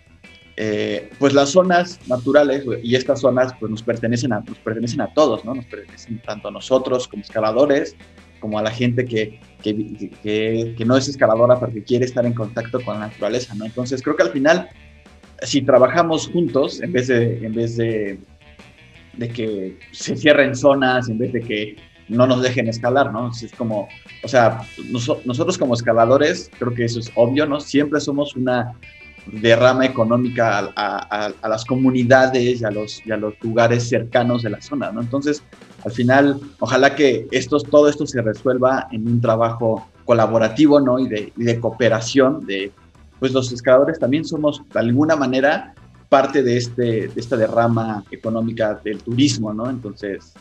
[0.56, 5.12] eh, pues las zonas naturales y estas zonas pues nos pertenecen a, nos pertenecen a
[5.14, 5.54] todos, ¿no?
[5.54, 7.96] Nos pertenecen tanto a nosotros como escaladores,
[8.40, 12.80] como a la gente que, que, que, no es escaladora porque quiere estar en contacto
[12.80, 13.66] con la naturaleza, ¿no?
[13.66, 14.68] Entonces creo que al final,
[15.42, 18.18] si trabajamos juntos, en vez en vez de,
[19.16, 21.76] de que se cierren zonas, en vez de que
[22.10, 23.30] no nos dejen escalar, ¿no?
[23.30, 23.88] Es como,
[24.22, 27.60] o sea, nosotros como escaladores, creo que eso es obvio, ¿no?
[27.60, 28.74] Siempre somos una,
[29.26, 33.10] derrama económica a, las comunidades y a, los, y
[33.42, 35.00] lugares cercanos de la zona, ¿no?
[35.00, 35.42] Entonces,
[35.84, 40.98] al final, ojalá que estos, todo esto se resuelva en un trabajo colaborativo, ¿no?
[40.98, 42.72] Y de, de cooperación, de,
[43.18, 45.74] pues los escaladores también somos, de alguna manera,
[46.08, 49.70] parte de, este, de esta derrama económica del turismo, ¿no?
[49.70, 50.32] Entonces,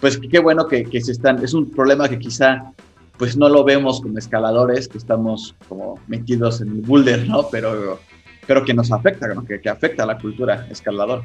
[0.00, 2.72] pues qué bueno que, se están, es un problema que quizá
[3.18, 7.48] pues no lo vemos como escaladores, que estamos como metidos en el boulder, ¿no?
[7.50, 8.00] Pero,
[8.46, 9.44] pero que nos afecta, ¿no?
[9.44, 11.22] que, que afecta a la cultura escalador.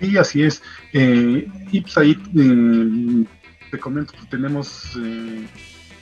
[0.00, 0.62] Sí, así es.
[0.92, 3.24] Eh, y pues ahí eh,
[3.70, 5.46] te comento que tenemos, eh,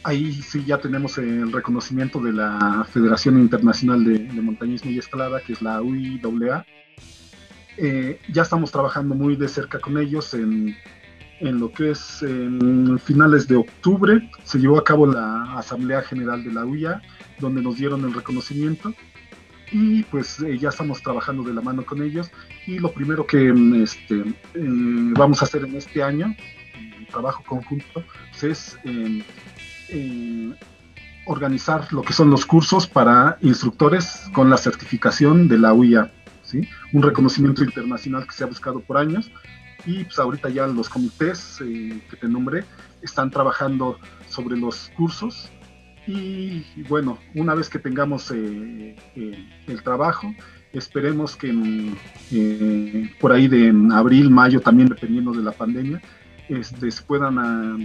[0.02, 5.54] ahí sí ya tenemos el reconocimiento de la Federación Internacional de, Montañismo y Escalada, que
[5.54, 6.64] es la UIAA.
[7.78, 10.76] Ya estamos trabajando muy de cerca con ellos en
[11.40, 12.24] en lo que es
[13.04, 17.02] finales de octubre, se llevó a cabo la Asamblea General de la UIA,
[17.38, 18.94] donde nos dieron el reconocimiento.
[19.72, 22.30] Y pues eh, ya estamos trabajando de la mano con ellos.
[22.66, 26.34] Y lo primero que mm, este, eh, vamos a hacer en este año,
[26.74, 28.04] en trabajo conjunto,
[28.42, 28.78] es
[31.26, 36.12] organizar lo que son los cursos para instructores con la certificación de la UIA,
[36.92, 39.30] un reconocimiento internacional que se ha buscado por años
[39.84, 42.64] y pues ahorita ya los comités eh, que te nombré
[43.02, 45.50] están trabajando sobre los cursos
[46.08, 50.32] y, bueno, una vez que tengamos eh, eh, el trabajo,
[50.72, 51.52] esperemos que
[53.18, 56.00] por ahí de abril, mayo, también dependiendo de la pandemia,
[56.48, 57.76] este, se puedan ah,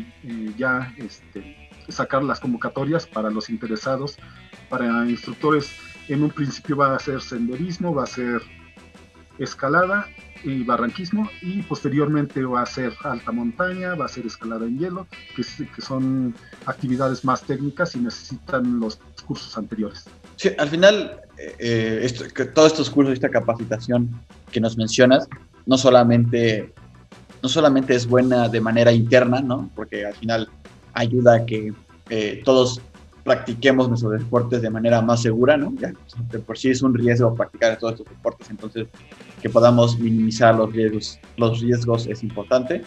[0.55, 4.17] ya este, sacar las convocatorias para los interesados,
[4.69, 5.71] para instructores.
[6.07, 8.41] En un principio va a ser senderismo, va a ser
[9.37, 10.07] escalada
[10.43, 15.07] y barranquismo y posteriormente va a ser alta montaña, va a ser escalada en hielo,
[15.35, 15.43] que,
[15.81, 16.35] son
[16.65, 20.05] actividades más técnicas y necesitan los cursos anteriores.
[20.37, 21.21] Sí, al final,
[21.59, 24.09] eh, que todos estos cursos, esta capacitación
[24.51, 25.27] que nos mencionas,
[25.65, 26.73] no solamente,
[27.43, 29.69] no solamente es buena de manera interna, ¿no?
[29.75, 30.49] porque al final
[30.93, 31.73] ayuda a que
[32.09, 32.81] eh, todos
[33.23, 35.73] practiquemos nuestros deportes de manera más segura, ¿no?
[35.79, 35.93] Ya,
[36.31, 38.87] de por sí es un riesgo practicar todos estos deportes, entonces
[39.41, 42.81] que podamos minimizar los riesgos, los riesgos es importante.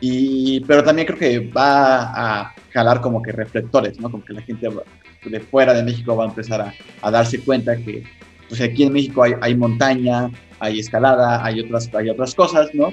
[0.00, 4.10] Y, pero también creo que va a jalar como que reflectores, ¿no?
[4.10, 4.68] Como que la gente
[5.24, 8.04] de fuera de México va a empezar a, a darse cuenta que
[8.48, 12.90] pues aquí en México hay, hay, montaña, hay escalada, hay otras, hay otras cosas, ¿no?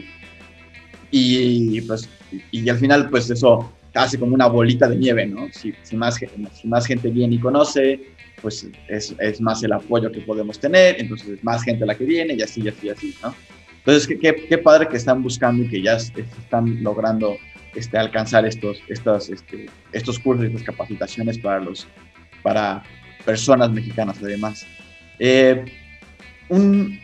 [1.11, 2.09] Y pues
[2.51, 5.47] y al final pues eso hace como una bolita de nieve, ¿no?
[5.51, 7.99] Si, si, más, si más gente viene y conoce,
[8.41, 12.05] pues es, es, más el apoyo que podemos tener, entonces es más gente la que
[12.05, 13.33] viene y así, y así, y así, ¿no?
[13.79, 17.37] Entonces, qué, qué, padre que están buscando y que ya están logrando
[17.73, 21.87] este, alcanzar estos, estos, este, estos cursos y estas capacitaciones para, los,
[22.43, 22.83] para
[23.23, 24.67] personas mexicanas, además.
[25.19, 25.63] Eh,
[26.49, 26.99] un,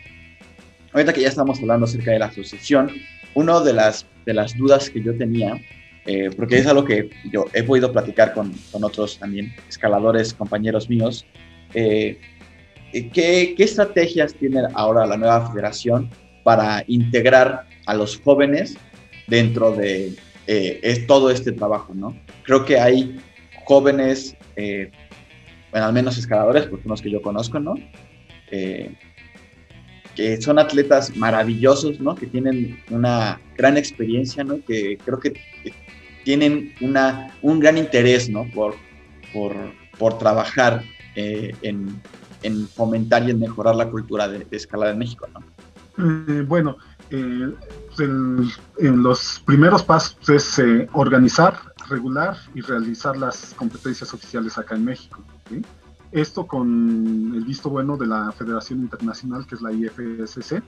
[0.92, 2.90] ahorita que ya estamos hablando acerca de la asociación,
[3.32, 5.58] una de las, de las dudas que yo tenía
[6.06, 10.88] eh, porque es algo que yo he podido platicar con, con otros también escaladores, compañeros
[10.88, 11.24] míos.
[11.72, 12.20] Eh,
[12.92, 16.10] ¿qué, ¿qué, estrategias tiene ahora la nueva federación
[16.42, 18.76] para integrar a los jóvenes
[19.28, 20.14] dentro de
[20.46, 21.94] eh, es todo este trabajo?
[21.94, 22.14] ¿no?
[22.42, 23.18] Creo que hay
[23.64, 27.76] jóvenes, bueno, al menos escaladores, porque los que yo conozco, ¿no?
[30.14, 32.14] que son atletas maravillosos, ¿no?
[32.14, 34.64] Que tienen una gran experiencia, ¿no?
[34.64, 35.32] Que creo que
[36.24, 38.46] tienen una, un gran interés ¿no?
[38.54, 38.74] por,
[39.32, 39.54] por,
[39.98, 40.82] por trabajar
[41.14, 42.00] eh, en,
[42.42, 45.42] en, fomentar y en mejorar la cultura de, escalada en México, ¿no?
[46.46, 46.76] bueno,
[47.10, 47.56] en
[48.78, 50.60] los primeros pasos es
[50.92, 55.22] organizar, regular y realizar las competencias oficiales acá en México.
[56.12, 60.62] Esto con el visto bueno de la Federación Internacional, que es la IFSC.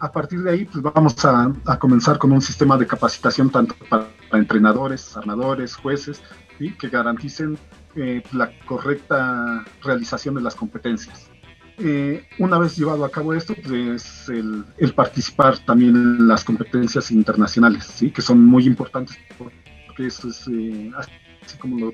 [0.00, 4.08] A partir de ahí, pues vamos a, comenzar con un sistema de capacitación tanto para,
[4.32, 6.22] entrenadores, armadores, jueces,
[6.58, 7.58] que garanticen
[7.96, 11.30] eh, la correcta realización de las competencias.
[11.78, 17.84] Eh, una vez llevado a cabo esto, pues el, participar también en las competencias internacionales,
[17.84, 18.10] ¿sí?
[18.10, 21.92] que son muy importantes porque eso es, eh, así como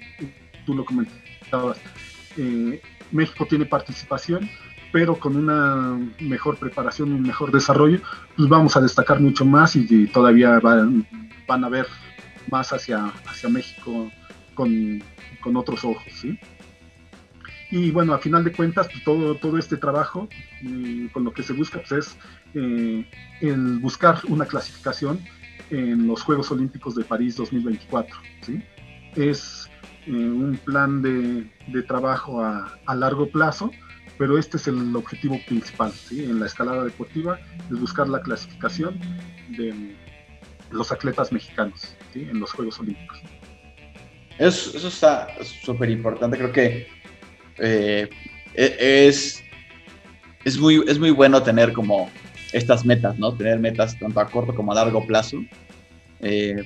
[0.65, 1.79] tú lo comentabas,
[3.13, 4.49] México tiene participación,
[4.97, 8.01] pero con una mejor preparación, un mejor desarrollo,
[8.35, 11.07] pues vamos a destacar mucho más y, todavía van,
[11.47, 11.87] van, a ver
[12.51, 14.11] más hacia, hacia México
[14.55, 15.05] con,
[15.43, 16.41] con otros ojos, ¿sí?
[17.71, 20.31] Y bueno, a final de cuentas, pues, todo, todo este trabajo,
[20.63, 22.17] mm, con lo que se busca, pues es
[22.55, 23.07] eh,
[23.43, 25.21] el buscar una clasificación
[25.69, 28.17] en los Juegos Olímpicos de París 2024.
[28.41, 28.63] ¿sí?
[29.15, 29.69] Es
[30.07, 33.71] eh, un plan de, de trabajo a, largo plazo,
[34.19, 36.25] pero este es el objetivo principal ¿sí?
[36.25, 37.39] en la escalada deportiva,
[37.71, 38.99] es buscar la clasificación
[39.57, 39.95] de
[40.71, 42.23] los atletas mexicanos ¿sí?
[42.23, 43.21] en los Juegos Olímpicos.
[44.39, 45.29] Eso, eso está
[45.63, 46.89] súper importante, creo que
[47.59, 48.09] eh,
[48.55, 49.43] e, es,
[50.45, 52.11] es, muy, es muy bueno tener como
[52.53, 53.35] estas metas, ¿no?
[53.35, 55.39] Tener metas tanto a corto como a largo plazo.
[56.21, 56.65] Eh,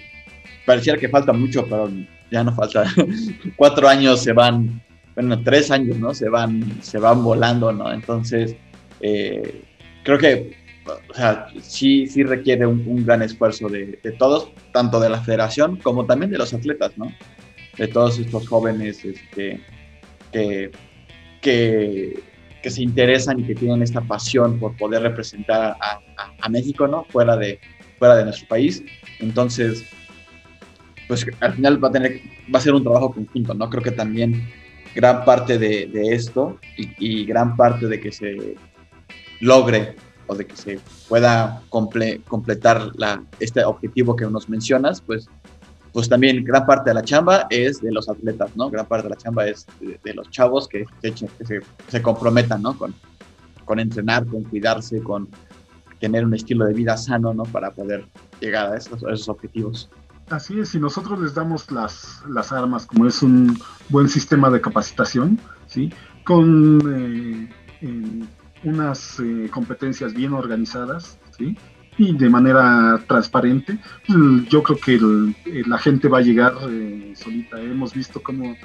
[0.66, 1.90] pareciera que falta mucho, pero
[2.30, 2.84] ya no falta.
[3.56, 4.82] Cuatro años se van,
[5.26, 6.14] bueno, tres años, ¿no?
[6.14, 7.92] Se van, se van volando, ¿no?
[7.92, 8.56] Entonces,
[9.00, 9.62] eh,
[10.02, 10.56] creo que,
[10.86, 16.06] o sea, sí, sí requiere un, gran esfuerzo de, todos, tanto de la federación como
[16.06, 17.12] también de los atletas, ¿no?
[17.76, 19.60] De todos estos jóvenes, este,
[20.32, 20.70] que,
[21.42, 26.00] que, se interesan y que tienen esta pasión por poder representar a,
[26.40, 27.04] a, México, ¿no?
[27.04, 27.58] Fuera de,
[27.98, 28.82] fuera de nuestro país.
[29.18, 29.84] Entonces,
[31.08, 32.20] pues al final va a, tener,
[32.54, 33.68] va a ser un trabajo conjunto, ¿no?
[33.68, 34.48] Creo que también
[34.94, 38.56] gran parte de, esto y, y, gran parte de que se
[39.40, 45.28] logre o de que se pueda comple, completar la, este objetivo que nos mencionas, pues
[45.92, 48.70] pues también gran parte de la chamba es de los atletas, ¿no?
[48.70, 52.76] Gran parte de la chamba es de, los chavos que, se, se, comprometan, ¿no?
[52.78, 52.94] Con,
[53.64, 55.28] con entrenar, con cuidarse, con
[55.98, 57.42] tener un estilo de vida sano, ¿no?
[57.44, 58.06] Para poder
[58.40, 59.90] llegar a esos, esos objetivos.
[60.30, 64.60] Así es, y nosotros les damos las, las armas, como es un buen sistema de
[64.60, 65.92] capacitación, ¿sí?
[66.24, 67.50] Con
[67.82, 68.28] eh,
[68.62, 71.56] unas eh, competencias bien organizadas, ¿sí?
[71.98, 73.78] y de manera transparente,
[74.48, 76.54] yo creo que eh, la gente va a llegar
[77.14, 77.60] solita.
[77.60, 78.56] Hemos visto cómo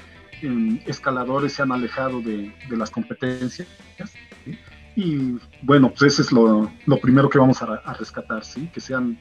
[0.86, 3.67] escaladores se han alejado de, las competencias.
[4.95, 8.69] Y bueno, pues ese es lo, primero que vamos a, rescatar, ¿sí?
[8.73, 9.19] que sean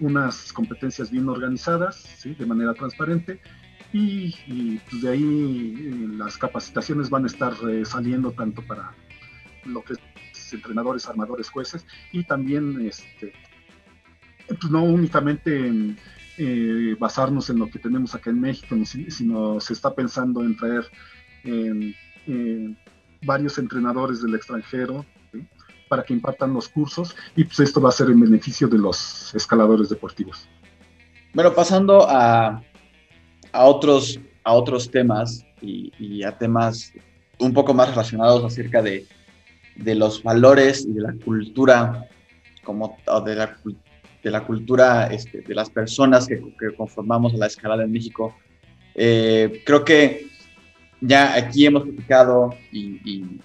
[0.00, 3.40] unas competencias bien organizadas, de manera transparente.
[3.92, 7.54] Y, pues de ahí eh, las capacitaciones van a estar
[7.84, 8.92] saliendo tanto para
[9.64, 13.32] lo que es entrenadores, armadores, jueces y también este,
[14.46, 15.98] pues no únicamente en,
[16.36, 20.84] eh, basarnos en lo que tenemos acá en México, sino se está pensando en traer
[23.22, 25.06] varios entrenadores del extranjero
[25.88, 29.34] para que impartan los cursos y pues esto va a ser en beneficio de los
[29.34, 30.48] escaladores deportivos.
[31.34, 32.62] Bueno, pasando a,
[33.52, 36.92] a otros, a otros temas y, a temas
[37.38, 39.06] un poco más relacionados acerca de,
[39.76, 42.08] de los valores y de la cultura
[42.62, 43.56] como de la,
[44.22, 46.40] de la cultura este, de las personas que,
[46.76, 48.34] conformamos la escalada en México.
[48.94, 50.26] Eh, creo que
[51.00, 53.40] ya aquí hemos platicado y, y,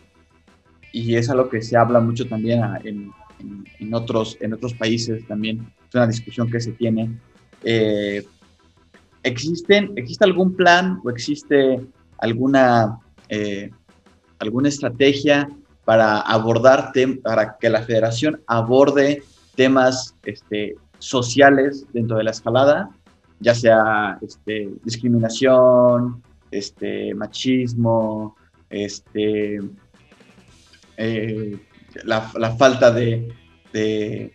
[0.93, 3.11] es algo que se habla mucho también en,
[3.79, 7.17] en, otros, en otros países también, es una discusión que se tiene.
[7.63, 8.25] Eh,
[9.23, 11.79] ¿existen, ¿Existe algún plan o existe
[12.17, 12.99] alguna,
[13.29, 13.71] eh,
[14.39, 15.49] alguna estrategia
[15.85, 16.91] para abordar,
[17.23, 19.23] para que la federación aborde
[19.55, 22.89] temas este, sociales dentro de la escalada,
[23.39, 28.35] ya sea este, discriminación, este, machismo,
[28.69, 29.59] este,
[30.97, 31.57] eh,
[32.03, 32.21] la,
[32.57, 34.31] falta de,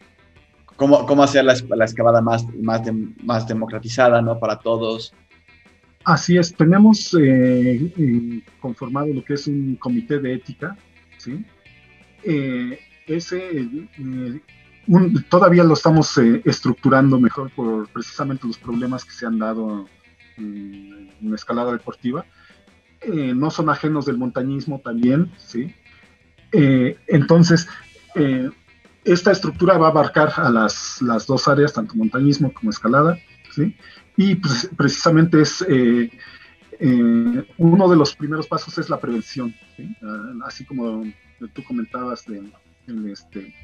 [0.77, 2.83] cómo, cómo, hacer la, la excavada más, más,
[3.23, 4.39] más democratizada ¿no?
[4.39, 5.15] para todos.
[6.05, 10.77] Así es, tenemos eh, eh, conformado lo que es un comité de ética,
[11.19, 11.45] ¿sí?
[13.07, 13.69] ese
[15.29, 19.87] todavía lo estamos eh, estructurando mejor por precisamente los problemas que se han dado
[20.37, 22.25] en, la escalada deportiva,
[23.01, 25.75] eh, no son ajenos del montañismo también, ¿sí?
[26.53, 27.69] Eh, entonces,
[29.05, 33.19] esta estructura va a abarcar a las, las, dos áreas, tanto montañismo como escalada,
[33.55, 33.77] ¿sí?
[34.17, 35.65] Y precisamente es
[37.59, 39.55] uno de los primeros pasos es la prevención,
[40.03, 41.05] ah, así como
[41.53, 42.43] tú comentabas de,
[43.13, 43.55] este,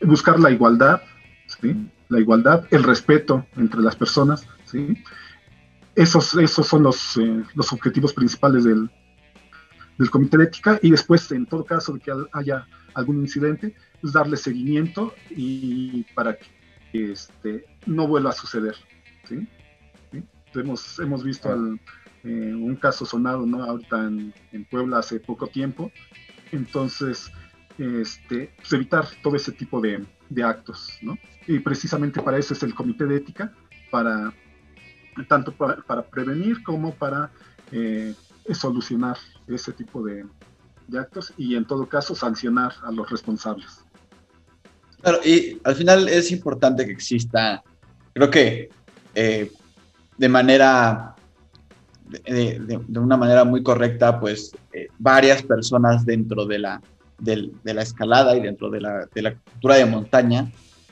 [0.00, 1.02] buscar la igualdad,
[1.46, 1.76] ¿sí?
[2.08, 5.02] la igualdad, el respeto entre las personas, ¿sí?
[5.94, 8.90] Esos, esos son los, eh, los objetivos principales del,
[9.98, 14.12] del, comité de ética y después, en todo caso de que haya algún incidente, pues
[14.12, 18.76] darle seguimiento y para que este, no vuelva a suceder.
[20.54, 21.50] Hemos, hemos visto
[22.22, 23.64] eh, un caso sonado, ¿no?
[23.64, 25.90] Ahorita en, en Puebla hace poco tiempo,
[26.52, 27.32] entonces,
[27.78, 31.18] este, pues evitar todo ese tipo de, de actos, ¿no?
[31.46, 33.52] Y precisamente para eso es el comité de ética,
[33.90, 34.32] para
[35.28, 37.30] tanto para, prevenir como para
[37.70, 38.14] eh,
[38.52, 39.16] solucionar
[39.48, 40.24] ese tipo de,
[40.98, 43.84] actos y en todo caso sancionar a los responsables.
[45.00, 47.62] Claro, y al final es importante que exista,
[48.12, 48.70] creo que
[49.14, 49.50] eh,
[50.16, 51.14] de manera,
[52.24, 56.80] de, una manera muy correcta, pues eh, varias personas dentro de la,
[57.18, 60.50] de, la escalada y dentro de la, de la cultura de montaña,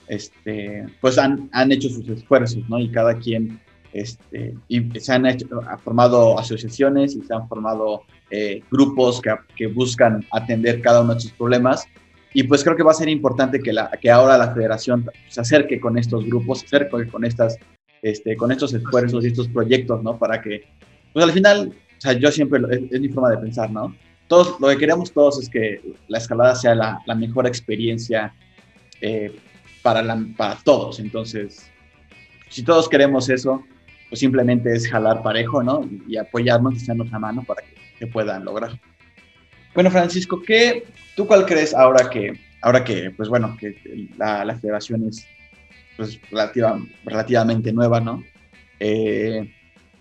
[0.09, 2.78] este, pues han, han hecho sus esfuerzos, ¿no?
[2.78, 3.61] Y cada quien,
[3.93, 5.47] este, y se han hecho,
[5.84, 11.20] formado asociaciones y se han formado eh, grupos que, que, buscan atender cada uno de
[11.20, 11.86] sus problemas.
[12.34, 15.40] Y pues creo que va a ser importante que, la, que ahora la federación se
[15.40, 17.59] acerque con estos grupos, se acerque con, estas,
[18.01, 20.18] este, con estos esfuerzos y estos proyectos, ¿no?
[20.18, 20.64] Para que,
[21.12, 23.95] pues al final, o sea, yo siempre, es mi forma de pensar, ¿no?
[24.61, 28.34] lo que queremos todos es que la escalada sea la, mejor experiencia
[29.01, 29.30] eh,
[29.82, 30.03] para,
[30.36, 31.01] para todos.
[31.01, 31.70] Entonces,
[32.49, 33.62] si todos queremos eso,
[34.12, 35.88] pues simplemente es jalar parejo, ¿no?
[36.06, 38.78] Y, apoyarnos, echarnos la mano para que se puedan lograr.
[39.74, 40.84] Bueno, Francisco, ¿qué,
[41.16, 45.26] ¿tú cuál crees ahora que, ahora que pues bueno, que la, la federación es
[45.96, 48.22] pues, relativa, relativamente nueva, ¿no?
[48.80, 49.50] Eh,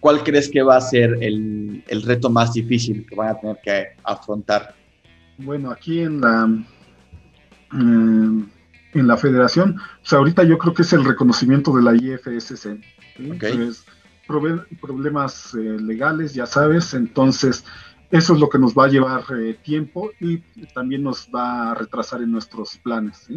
[0.01, 3.59] ¿cuál crees que va a ser el, el, reto más difícil que van a tener
[3.63, 4.75] que afrontar?
[5.37, 6.47] Bueno, aquí en la,
[7.71, 8.43] mm,
[8.93, 12.77] en la federación, pues ahorita yo creo que es el reconocimiento de la IFSC.
[14.81, 17.65] Problemas eh, legales, ya sabes, entonces
[18.09, 20.39] eso es lo que nos va a llevar eh, tiempo y
[20.73, 23.27] también nos va a retrasar en nuestros planes.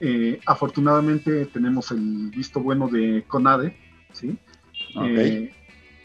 [0.00, 3.76] Eh, afortunadamente tenemos el visto bueno de CONADE,
[4.12, 4.38] ¿sí?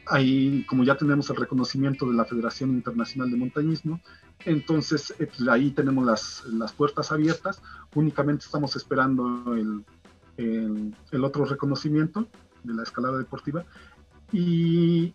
[0.09, 4.01] ahí, como ya tenemos el reconocimiento de la Federación Internacional de Montañismo,
[4.45, 7.61] entonces eh, pues, ahí tenemos las, las, puertas abiertas,
[7.95, 9.83] únicamente estamos esperando el,
[10.37, 12.27] el, otro reconocimiento
[12.63, 13.65] de la escalada deportiva
[14.31, 15.13] y,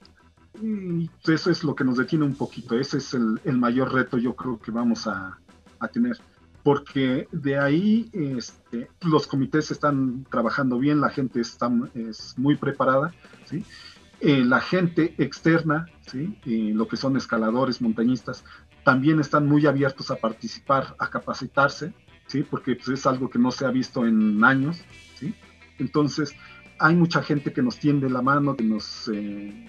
[1.25, 4.35] pues, eso es lo que nos detiene un poquito, ese es el, mayor reto yo
[4.35, 5.39] creo que vamos a,
[5.79, 6.19] a tener
[6.63, 13.13] porque de ahí este, los comités están trabajando bien, la gente está, es muy preparada,
[13.47, 13.65] ¿sí?
[14.21, 16.39] Eh, la gente externa, ¿sí?
[16.45, 18.45] lo que son escaladores, montañistas,
[18.85, 21.93] también están muy abiertos a participar, a capacitarse,
[22.29, 22.45] ¿sí?
[22.45, 24.81] porque pues, es algo que no se ha visto en años.
[25.17, 25.35] ¿sí?
[25.81, 26.37] Entonces,
[26.83, 29.67] hay mucha gente que nos tiende la mano, que nos eh,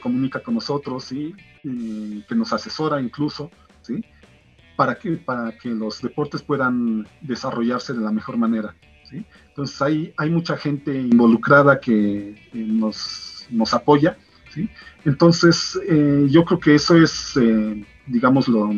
[0.00, 1.34] comunica con nosotros, ¿sí?
[1.62, 3.50] que nos asesora incluso,
[3.82, 4.04] ¿sí?
[4.76, 8.74] para, que, para que los deportes puedan desarrollarse de la mejor manera.
[9.48, 14.16] Entonces, hay, hay mucha gente involucrada que eh, nos nos apoya.
[14.52, 14.68] ¿sí?
[15.04, 18.70] Entonces, eh, yo creo que eso es, eh, digamos, lo,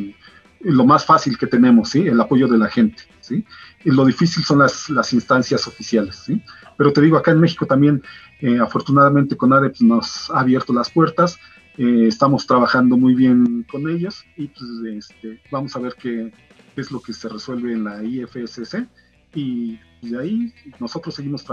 [0.60, 2.06] lo, más fácil que tenemos, ¿sí?
[2.06, 3.02] el apoyo de la gente.
[3.20, 3.44] ¿sí?
[3.84, 6.16] Y lo difícil son las, las instancias oficiales.
[6.16, 6.40] ¿sí?
[6.76, 8.02] Pero te digo, acá en México también,
[8.40, 11.38] eh, afortunadamente, con ADEP nos ha abierto las puertas.
[11.78, 14.64] estamos trabajando muy bien con ellos y pues,
[14.96, 16.32] este, vamos a ver qué,
[16.74, 18.86] qué, es lo que se resuelve en la IFSC
[19.34, 21.44] y de ahí nosotros seguimos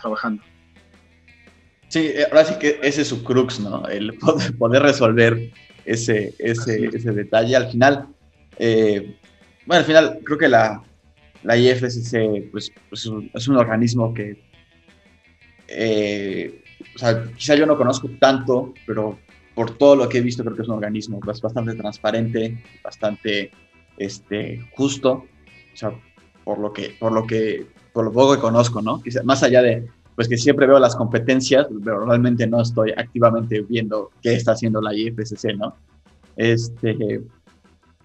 [0.00, 0.42] trabajando.
[1.88, 3.86] Sí, eh, ahora sí que ese es su crux, ¿no?
[3.88, 4.14] El
[4.58, 5.52] poder, resolver
[5.84, 7.56] ese, ese, ese, detalle.
[7.56, 8.08] Al final,
[8.58, 9.16] eh,
[9.66, 10.82] bueno, al final creo que la,
[11.42, 14.44] la IFSC pues, pues es un organismo que,
[15.68, 16.62] eh,
[16.94, 19.18] o sea, quizá yo no conozco tanto, pero
[19.54, 23.50] por todo lo que he visto creo que es un organismo bastante transparente, bastante
[23.96, 25.92] este, justo, o sea,
[26.44, 29.02] por lo que, por lo que, por lo poco que conozco, ¿no?
[29.02, 33.62] Quizá, más allá de, pues que siempre veo las competencias, pero realmente no estoy activamente
[33.62, 35.76] viendo qué está haciendo la IFSC, ¿no?
[36.36, 37.22] Este,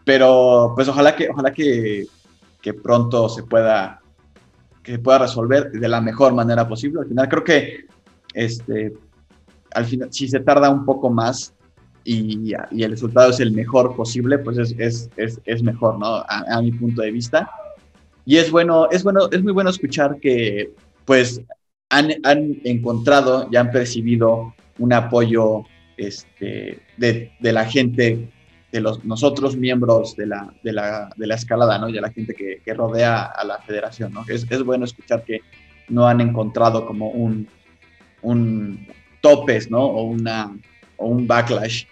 [0.05, 2.07] pero pues ojalá que, ojalá que,
[2.61, 4.00] que pronto se pueda,
[4.83, 7.01] que pueda resolver de la mejor manera posible.
[7.01, 7.85] Al final creo que
[8.33, 8.93] este,
[9.73, 11.53] al final, si se tarda un poco más
[12.03, 16.23] y, y el resultado es el mejor posible, pues es, es, es, es mejor, ¿no?
[16.27, 17.49] A, mi punto de vista.
[18.25, 20.73] Y es bueno, es bueno, es muy bueno escuchar que,
[21.05, 21.41] pues,
[21.89, 25.63] han, han encontrado y han percibido un apoyo
[25.97, 28.31] este, de, de la gente
[28.71, 31.89] de los, nosotros miembros de la, de la, de la escalada, ¿no?
[31.89, 34.23] Y de la gente que, rodea a la federación, ¿no?
[34.27, 35.41] Es, es, bueno escuchar que
[35.89, 37.47] no han encontrado como un,
[38.21, 38.87] un
[39.19, 39.83] topes, ¿no?
[39.83, 40.57] O, una,
[40.97, 41.85] o un backlash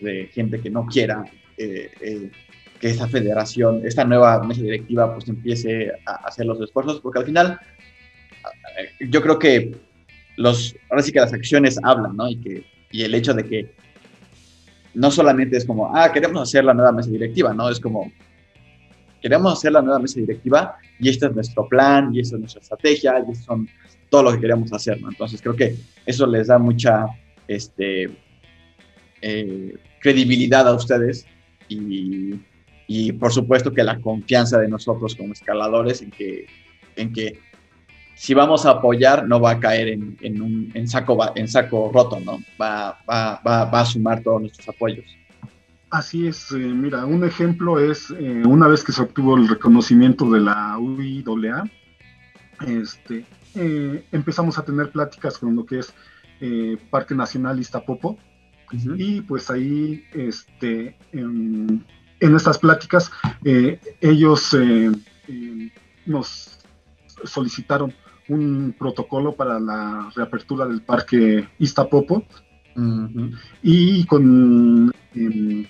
[0.00, 1.24] de gente que no quiera
[1.58, 2.30] eh, eh,
[2.80, 7.26] que esta federación, esta nueva mesa directiva, pues empiece a hacer los esfuerzos, porque al
[7.26, 7.60] final
[8.78, 9.76] eh, yo creo que
[10.36, 12.28] los, ahora que las acciones hablan, ¿no?
[12.28, 13.74] Y, que, y el hecho de que
[14.94, 17.68] no solamente es como, ah, queremos hacer la nueva mesa directiva, ¿no?
[17.68, 18.12] Es como,
[19.20, 22.60] queremos hacer la nueva mesa directiva y este es nuestro plan y esta es nuestra
[22.60, 23.68] estrategia y son
[24.10, 25.08] todo lo que queremos hacer, ¿no?
[25.08, 27.06] Entonces creo que eso les da mucha
[27.48, 28.10] este,
[29.22, 31.26] eh, credibilidad a ustedes
[31.68, 32.34] y,
[32.86, 36.46] y, por supuesto que la confianza de nosotros como escaladores en que,
[36.96, 37.38] en que
[38.22, 41.90] si vamos a apoyar, no va a caer en, en, un, en, saco, en saco
[41.92, 42.38] roto, ¿no?
[42.60, 45.04] Va, va, va, va, a sumar todos nuestros apoyos.
[45.90, 50.30] Así es, eh, mira, un ejemplo es eh, una vez que se obtuvo el reconocimiento
[50.30, 51.64] de la UIAA,
[52.64, 55.92] este, eh, empezamos a tener pláticas con lo que es
[56.90, 58.94] Parque Nacional Iztapopo, uh -huh.
[59.00, 61.84] y pues ahí, este, en,
[62.20, 63.10] en estas pláticas,
[64.00, 64.56] ellos
[66.06, 66.60] nos
[67.24, 67.92] solicitaron
[68.28, 72.24] un protocolo para la reapertura del parque Iztapopo
[72.76, 73.38] uh -huh.
[73.62, 75.68] y con eh,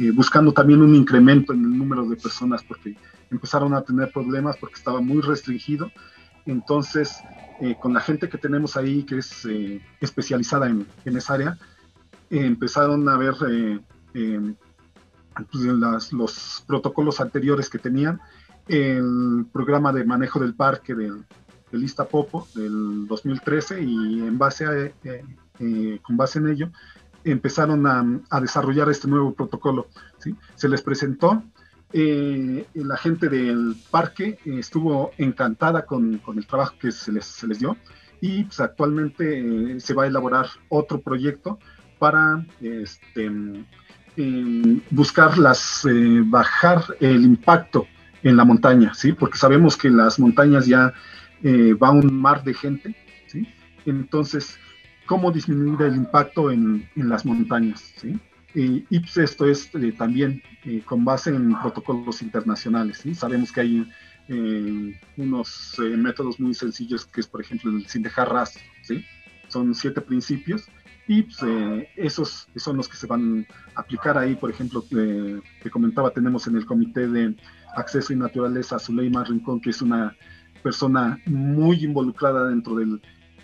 [0.00, 2.96] eh, buscando también un incremento en el número de personas porque
[3.30, 5.92] empezaron a tener problemas porque estaba muy restringido.
[6.46, 7.18] Entonces,
[7.60, 11.58] eh, con la gente que tenemos ahí que es eh, especializada en, en, esa área,
[12.30, 13.34] empezaron a ver
[14.14, 18.20] pues, las, los protocolos anteriores que tenían,
[18.68, 21.26] el programa de manejo del parque del,
[21.70, 24.94] del Iztapopo del 2013 y en base a, eh,
[25.58, 26.70] eh, con base en ello
[27.24, 29.88] empezaron a, a desarrollar este nuevo protocolo.
[30.18, 30.34] ¿sí?
[30.54, 31.42] Se les presentó,
[31.92, 37.48] eh, la gente del parque estuvo encantada con, con, el trabajo que se les, se
[37.48, 37.76] les dio
[38.20, 41.58] y pues, actualmente eh, se va a elaborar otro proyecto
[41.98, 43.30] para este,
[44.16, 45.84] eh, buscar las,
[46.26, 47.86] bajar el impacto
[48.22, 49.12] en la montaña, ¿sí?
[49.12, 50.92] porque sabemos que las montañas ya
[51.42, 52.94] eh, va un mar de gente,
[53.26, 53.46] ¿sí?
[53.86, 54.58] Entonces,
[55.06, 57.92] ¿cómo disminuir el impacto en, las montañas?
[57.96, 58.18] ¿sí?
[58.54, 63.14] Y, pues esto es eh, también eh, con base en protocolos internacionales, ¿sí?
[63.14, 63.88] Sabemos que hay
[64.28, 69.04] eh, unos métodos muy sencillos, que es, por ejemplo, el sin dejar rastro, ¿sí?
[69.48, 70.68] Son siete principios
[71.06, 71.38] y pues,
[71.96, 76.56] esos son los que se van a aplicar ahí, por ejemplo, te comentaba, tenemos en
[76.56, 77.34] el Comité de
[77.74, 80.16] Acceso y Naturaleza a Rincón, que es una
[80.62, 83.00] persona muy involucrada dentro del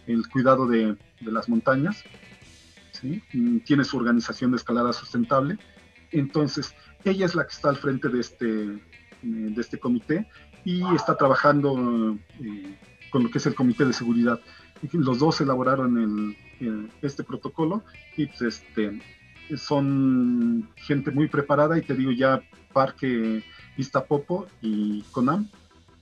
[0.07, 2.05] el cuidado de, las montañas,
[2.93, 3.23] ¿sí?
[3.65, 5.59] tiene su organización de escalada sustentable,
[6.13, 8.47] entonces ella es la que está al frente de este,
[9.23, 10.29] de este comité
[10.65, 12.79] y está trabajando eh,
[13.11, 14.41] con lo que es el comité de seguridad.
[14.93, 17.83] Los dos elaboraron el, el, este protocolo
[18.17, 19.01] y pues este,
[19.57, 22.43] son gente muy preparada y te digo ya
[22.73, 23.43] Parque
[23.77, 25.49] Iztapopo y CONAM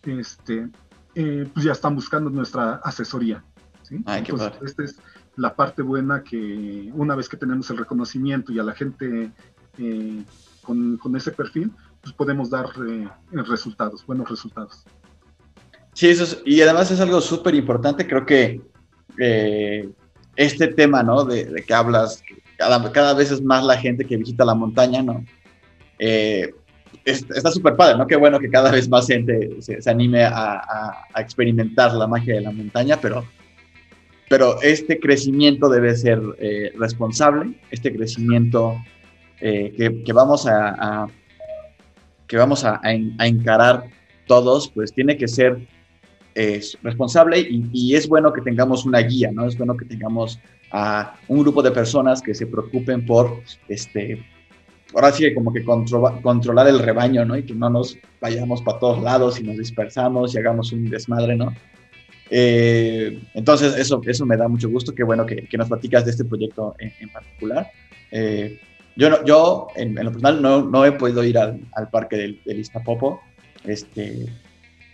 [0.02, 0.68] este,
[1.14, 3.44] eh, pues ya están buscando nuestra asesoría.
[3.82, 4.02] ¿sí?
[4.06, 4.98] Ay, Entonces, esta es
[5.36, 9.30] la parte buena que una vez que tenemos el reconocimiento y a la gente
[9.78, 10.22] eh,
[10.62, 14.84] con, con, ese perfil, pues podemos dar eh, resultados, buenos resultados.
[15.92, 18.60] Sí, eso es, y además es algo súper importante, creo que
[19.18, 19.88] eh,
[20.36, 21.24] este tema, ¿no?
[21.24, 22.22] De, de, que hablas,
[22.56, 25.24] cada, cada vez es más la gente que visita la montaña, ¿no?
[27.04, 28.06] Está súper padre, ¿no?
[28.06, 32.50] Qué bueno que cada vez más gente se, anime a, experimentar la magia de la
[32.50, 33.24] montaña, pero,
[34.30, 38.76] pero este crecimiento debe ser eh, responsable, este crecimiento
[39.40, 41.08] eh, que, vamos a, a
[42.26, 43.84] que vamos a, encarar
[44.26, 45.58] todos, pues tiene que ser
[46.34, 49.46] eh, responsable y, y, es bueno que tengamos una guía, ¿no?
[49.46, 50.40] Es bueno que tengamos
[50.72, 54.24] a un grupo de personas que se preocupen por este,
[54.94, 57.36] ahora sí como que controla, controlar el rebaño, ¿no?
[57.36, 61.36] Y que no nos vayamos para todos lados y nos dispersamos y hagamos un desmadre,
[61.36, 61.54] ¿no?
[62.30, 64.94] Eh, entonces, eso, eso me da mucho gusto.
[64.94, 67.70] Qué bueno que, que nos platicas de este proyecto en, en particular.
[68.10, 68.58] Eh,
[68.96, 72.16] yo, no, yo en, en, lo personal, no, no he podido ir al, al parque
[72.16, 73.20] del, del Iztapopo,
[73.64, 74.26] este,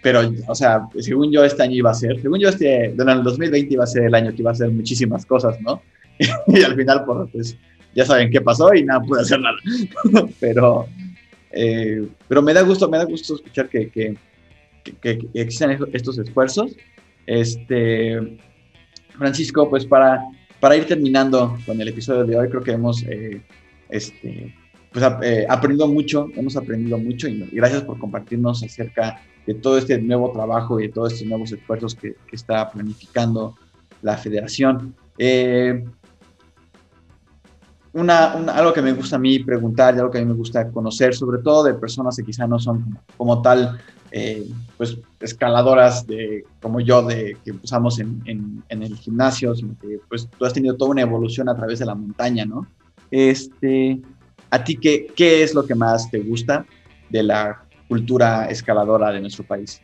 [0.03, 3.23] pero, o sea, según yo, este año iba a ser, según yo, este, bueno, el
[3.23, 5.83] 2020 iba a ser el año que iba a ser muchísimas cosas, ¿no?
[6.47, 7.57] y al final, pues,
[7.95, 9.57] ya saben qué pasó y nada pude hacer nada.
[10.41, 10.87] pero,
[11.51, 14.17] eh, pero me da gusto, me da gusto escuchar que, que,
[15.01, 16.77] que, existen estos esfuerzos.
[17.27, 18.39] Este,
[19.19, 20.23] Francisco, pues para,
[20.61, 23.43] para ir terminando con el episodio de hoy, creo que hemos eh,
[23.89, 24.55] este,
[24.93, 30.01] pues, eh, aprendido mucho, hemos aprendido mucho y, gracias por compartirnos acerca de todo este
[30.01, 33.57] nuevo trabajo y de todos estos nuevos esfuerzos que, que está planificando
[34.03, 34.95] la federación.
[35.19, 35.85] Eh,
[37.93, 40.71] una, algo que me gusta a mí preguntar y algo que a mí me gusta
[40.71, 43.81] conocer, sobre todo de personas que quizá no son como, tal,
[44.13, 50.01] eh, pues escaladoras de, como yo, de que usamos en, en, el gimnasio, sino que
[50.09, 52.67] pues tú has tenido toda una evolución a través de la montaña, ¿no?
[53.11, 54.01] Este,
[54.51, 56.67] ¿A ti qué, qué es lo que más te gusta
[57.09, 59.81] de la cultura escaladora de nuestro país?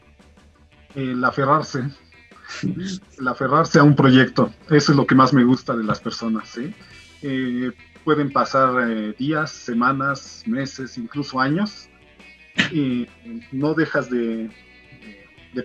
[0.94, 1.80] El aferrarse,
[2.62, 6.48] el aferrarse a un proyecto, eso es lo que más me gusta de las personas,
[6.48, 6.72] ¿sí?
[7.22, 7.72] Eh,
[8.06, 11.88] pueden pasar eh, días, semanas, meses, incluso años,
[12.70, 13.08] y
[13.50, 14.48] no dejas de,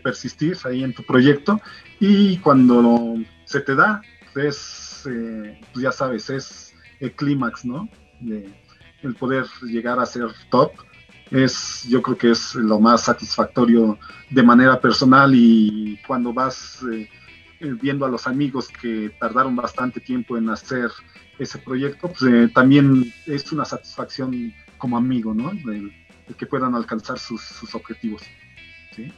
[0.04, 1.62] persistir ahí en tu proyecto,
[2.00, 3.16] y cuando
[3.46, 4.02] se te da,
[4.36, 7.88] es, eh, pues ya sabes, es el clímax, ¿no?
[9.04, 10.72] el poder llegar a ser top,
[11.30, 14.00] es, yo creo que es lo más satisfactorio
[14.32, 17.08] de manera personal y cuando vas eh,
[17.82, 20.89] viendo a los amigos que tardaron bastante tiempo en hacer
[21.39, 25.51] ese proyecto, pues eh, también es una satisfacción como amigo, ¿no?
[25.51, 25.91] De,
[26.38, 28.22] que puedan alcanzar sus, sus objetivos.
[28.95, 29.12] ¿sí?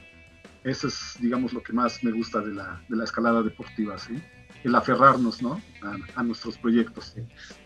[0.64, 4.16] Eso es, digamos, lo que más me gusta de la, de la escalada deportiva, ¿sí?
[4.64, 5.62] El aferrarnos, ¿no?
[6.16, 7.16] A, nuestros proyectos.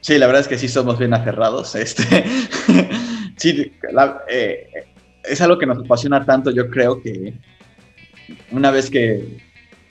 [0.01, 1.75] Sí, la verdad es que sí somos bien aferrados.
[1.75, 2.03] Este,
[3.37, 3.71] sí,
[4.29, 4.67] eh,
[5.23, 7.39] es algo que nos apasiona tanto, yo creo que
[8.51, 9.46] una vez que,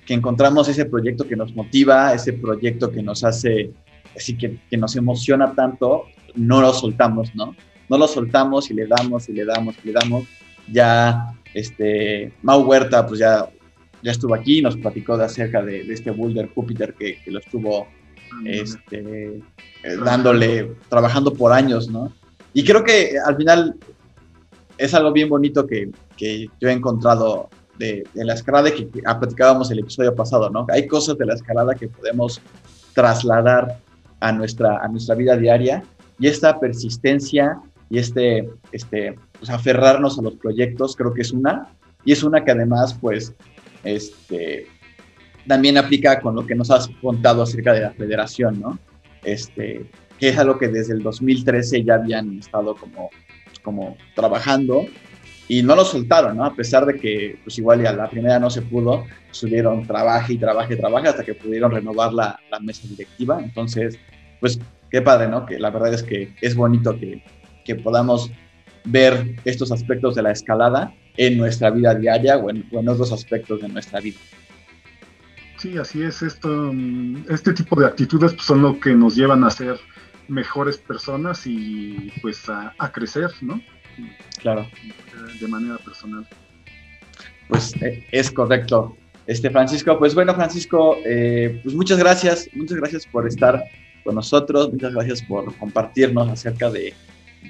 [0.06, 3.72] que encontramos ese proyecto que nos motiva, ese proyecto que nos hace
[4.16, 6.04] así que, que nos emociona tanto,
[6.34, 7.54] no lo soltamos, ¿no?
[7.88, 10.24] No lo soltamos y le damos y le damos y le damos.
[10.72, 13.48] Ya, este, Mau Huerta, pues ya,
[14.02, 17.86] ya estuvo aquí, nos platicó de acerca de, este Boulder Júpiter que, que lo estuvo
[18.44, 19.40] este,
[19.82, 22.12] eh, dándole, trabajando por años, ¿no?
[22.52, 23.76] Y creo que al final
[24.78, 27.48] es algo bien bonito que, que yo he encontrado
[27.78, 30.66] de, de, la escalada que, que platicábamos el episodio pasado, ¿no?
[30.70, 32.40] Hay cosas de la escalada que podemos
[32.94, 33.78] trasladar
[34.20, 35.82] a nuestra, a nuestra vida diaria
[36.18, 37.60] y esta persistencia
[37.90, 41.68] y este, este pues, aferrarnos a los proyectos creo que es una
[42.04, 43.34] y es una que además pues
[43.84, 44.66] este
[45.46, 48.78] también aplica con lo que nos has contado acerca de la federación, ¿no?
[49.22, 49.86] Este,
[50.18, 53.10] que es algo que desde el 2013 ya habían estado como,
[53.62, 54.86] como trabajando
[55.48, 56.44] y no lo soltaron, ¿no?
[56.44, 60.38] A pesar de que, pues igual ya la primera no se pudo, subieron trabajo y
[60.38, 63.40] trabajo y trabajo hasta que pudieron renovar la, la, mesa directiva.
[63.40, 63.98] Entonces,
[64.40, 64.58] pues
[64.90, 65.46] qué padre, ¿no?
[65.46, 67.22] Que la verdad es que es bonito que,
[67.64, 68.30] que podamos
[68.84, 73.68] ver estos aspectos de la escalada en nuestra vida diaria o en, otros aspectos de
[73.68, 74.18] nuestra vida.
[75.58, 76.22] Sí, así es.
[76.22, 76.72] Esto,
[77.28, 79.78] este tipo de actitudes pues, son lo que nos llevan a ser
[80.28, 83.60] mejores personas y pues a, a crecer, ¿no?
[84.38, 84.66] Claro.
[85.40, 86.26] De manera personal.
[87.48, 88.96] Pues eh, es correcto.
[89.26, 93.60] Este Francisco, pues bueno, Francisco, eh, pues muchas gracias, muchas gracias por estar
[94.04, 96.94] con nosotros, muchas gracias por compartirnos acerca de,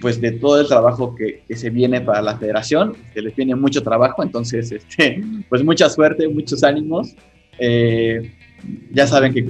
[0.01, 3.55] pues de todo el trabajo que, que se viene para la federación, que les viene
[3.55, 7.15] mucho trabajo, entonces, este, pues mucha suerte, muchos ánimos.
[7.59, 8.33] Eh,
[8.93, 9.45] ya saben que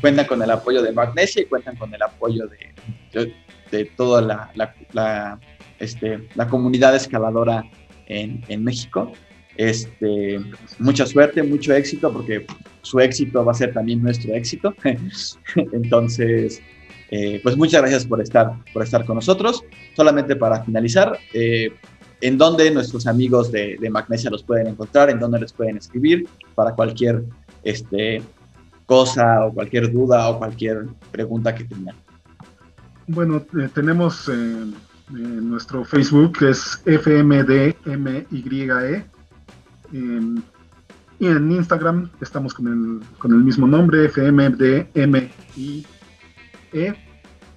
[0.00, 3.34] cuentan con el apoyo de Magnesia y cuentan con el apoyo de, de,
[3.70, 5.40] de toda la, la, la
[5.82, 7.64] este, la comunidad escaladora
[8.06, 9.12] en, en México.
[9.56, 10.40] Este,
[10.78, 12.46] mucha suerte, mucho éxito, porque
[12.82, 14.74] su éxito va a ser también nuestro éxito.
[15.72, 16.62] Entonces,
[17.10, 19.62] eh, pues muchas gracias por estar, por estar con nosotros.
[19.94, 21.72] Solamente para finalizar, eh,
[22.20, 25.10] ¿en dónde nuestros amigos de, Magnesia los pueden encontrar?
[25.10, 27.24] ¿En dónde les pueden escribir para cualquier
[27.64, 28.22] este,
[28.86, 31.96] cosa o cualquier duda o cualquier pregunta que tengan?
[33.08, 34.30] Bueno, eh, tenemos
[35.10, 37.76] en nuestro Facebook es FMDMYE.
[39.92, 40.42] En,
[41.18, 45.86] y en Instagram estamos con el, con el mismo nombre, FMDMIE.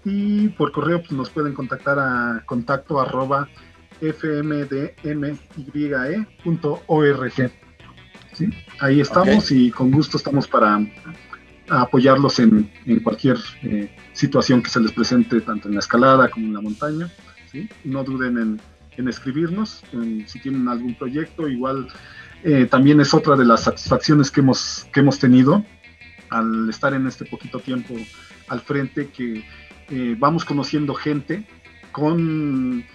[0.05, 3.49] Y por correo pues, nos pueden contactar a contacto arroba
[3.99, 4.91] fmdmye.org.
[8.33, 8.49] ¿Sí?
[8.81, 10.79] Ahí estamos y con gusto estamos para
[11.69, 16.45] apoyarlos en, en cualquier eh, situación que se les presente, tanto en la escalada como
[16.45, 17.09] en la montaña.
[17.83, 18.59] No duden
[18.97, 19.83] en, escribirnos,
[20.25, 21.87] si tienen algún proyecto, igual
[22.43, 25.65] eh, también es otra de las satisfacciones que hemos, que hemos tenido,
[26.29, 27.95] al estar en este poquito tiempo
[28.47, 29.43] al frente que
[29.89, 31.45] eh, vamos conociendo gente
[31.91, 32.85] con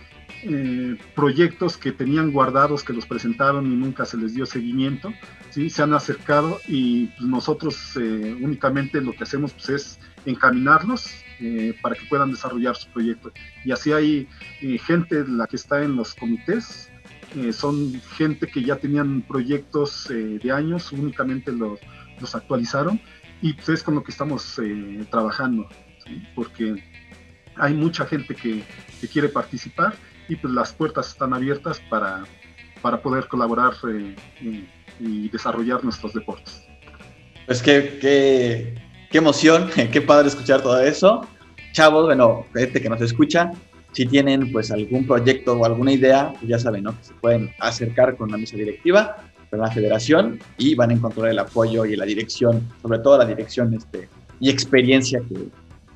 [0.43, 5.13] eh, proyectos que tenían guardados, que los presentaron y nunca se les dio seguimiento,
[5.51, 5.69] ¿sí?
[5.69, 11.11] se han acercado y pues, nosotros únicamente lo que hacemos pues, es encaminarlos
[11.83, 13.33] para que puedan desarrollar su proyecto.
[13.65, 14.29] Y así hay
[14.87, 16.91] gente la que está en los comités,
[17.53, 21.79] son gente que ya tenían proyectos de años, únicamente los,
[22.21, 23.01] los actualizaron
[23.41, 24.61] y pues es con lo que estamos
[25.11, 25.69] trabajando
[26.35, 26.83] porque
[27.57, 28.63] hay mucha gente que,
[29.13, 29.95] quiere participar
[30.29, 32.25] y pues las puertas están abiertas para,
[32.83, 34.15] para poder colaborar eh,
[35.01, 36.67] y, desarrollar nuestros deportes.
[37.47, 38.79] Pues qué,
[39.11, 41.27] qué, emoción, qué padre escuchar todo eso.
[41.73, 43.53] Chavos, bueno, gente que nos escucha,
[43.93, 46.97] si tienen pues algún proyecto o alguna idea, pues ya saben, ¿no?
[46.97, 49.17] Que se pueden acercar con la mesa directiva,
[49.51, 53.27] con la federación y van a encontrar el apoyo y la dirección, sobre todo la
[53.27, 54.09] dirección este,
[54.39, 55.49] y experiencia que,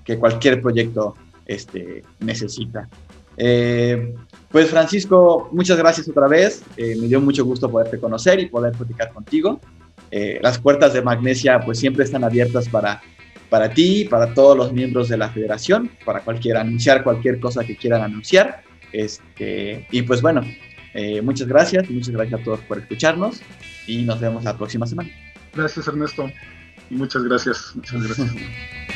[0.04, 1.14] que cualquier proyecto
[1.46, 2.88] este, necesita.
[3.36, 4.14] Eh,
[4.50, 6.62] pues Francisco, muchas gracias otra vez.
[6.76, 9.60] Eh, me dio mucho gusto poderte conocer y poder platicar contigo.
[10.10, 13.02] Eh, las puertas de Magnesia pues siempre están abiertas para,
[13.50, 17.76] para ti, para todos los miembros de la federación, para cualquier anunciar cualquier cosa que
[17.76, 18.62] quieran anunciar.
[18.92, 20.42] Este, y pues bueno,
[21.24, 23.40] muchas gracias, muchas gracias a todos por escucharnos
[23.88, 25.10] y nos vemos la próxima semana.
[25.52, 26.30] Gracias Ernesto
[26.90, 27.72] muchas gracias.
[27.74, 28.34] Muchas gracias.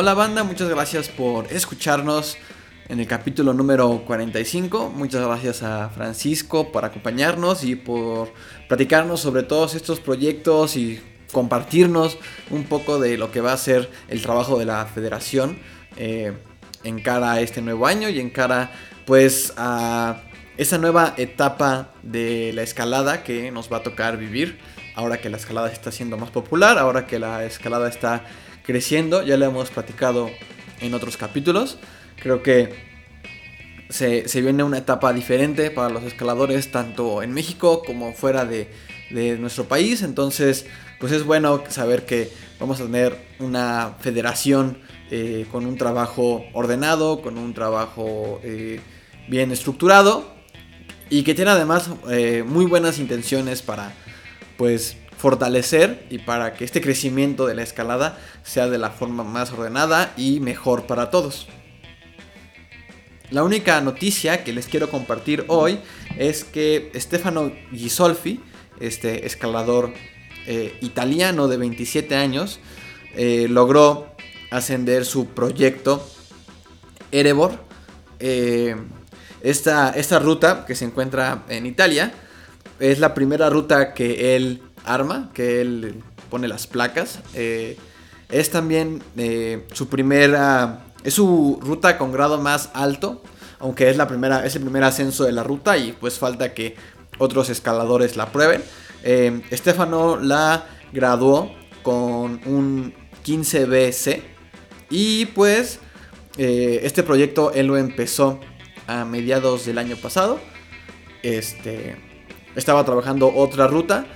[0.00, 2.38] Hola banda, muchas gracias por escucharnos
[2.88, 4.88] en el capítulo número 45.
[4.88, 8.32] Muchas gracias a Francisco por acompañarnos y por
[8.66, 12.16] platicarnos sobre todos estos proyectos y compartirnos
[12.48, 15.58] un poco de lo que va a ser el trabajo de la federación
[15.98, 16.32] eh,
[16.82, 18.72] en cara a este nuevo año y en cara
[19.04, 20.22] pues a
[20.56, 24.60] esa nueva etapa de la escalada que nos va a tocar vivir
[24.94, 28.24] ahora que la escalada está siendo más popular, ahora que la escalada está
[28.70, 30.30] creciendo, ya lo hemos platicado
[30.80, 31.76] en otros capítulos.
[32.22, 32.72] Creo que
[33.88, 38.68] se, viene una etapa diferente para los escaladores, tanto en México como fuera de,
[39.40, 40.02] nuestro país.
[40.02, 40.66] Entonces,
[41.00, 44.78] pues es bueno saber que vamos a tener una federación
[45.10, 48.78] eh, con un trabajo ordenado, con un trabajo eh,
[49.28, 50.32] bien estructurado
[51.08, 53.92] y que tiene además eh, muy buenas intenciones para
[54.56, 59.52] pues fortalecer y para que este crecimiento de la escalada sea de la forma más
[59.52, 61.46] ordenada y mejor para todos.
[63.30, 65.78] La única noticia que les quiero compartir hoy
[66.16, 68.40] es que Stefano Ghisolfi,
[68.80, 69.92] este escalador
[70.46, 72.58] eh, italiano de 27 años,
[73.14, 74.06] eh, logró
[74.50, 76.02] ascender su proyecto
[77.12, 77.52] Erebor.
[78.20, 78.74] Eh,
[79.42, 82.12] esta, esta ruta que se encuentra en Italia
[82.78, 87.20] es la primera ruta que él arma, que él pone las placas.
[87.34, 87.76] Eh,
[88.30, 93.22] es también eh, su primera, es su ruta con grado más alto,
[93.58, 96.76] aunque es, la primera, es el primer ascenso de la ruta y pues falta que
[97.18, 98.62] otros escaladores la prueben.
[99.02, 101.50] Eh, Estefano la graduó
[101.82, 104.22] con un 15BC
[104.90, 105.80] y pues
[106.36, 108.40] este proyecto él lo empezó
[108.86, 110.40] a mediados del año pasado.
[111.22, 111.96] Este,
[112.56, 114.06] estaba trabajando otra ruta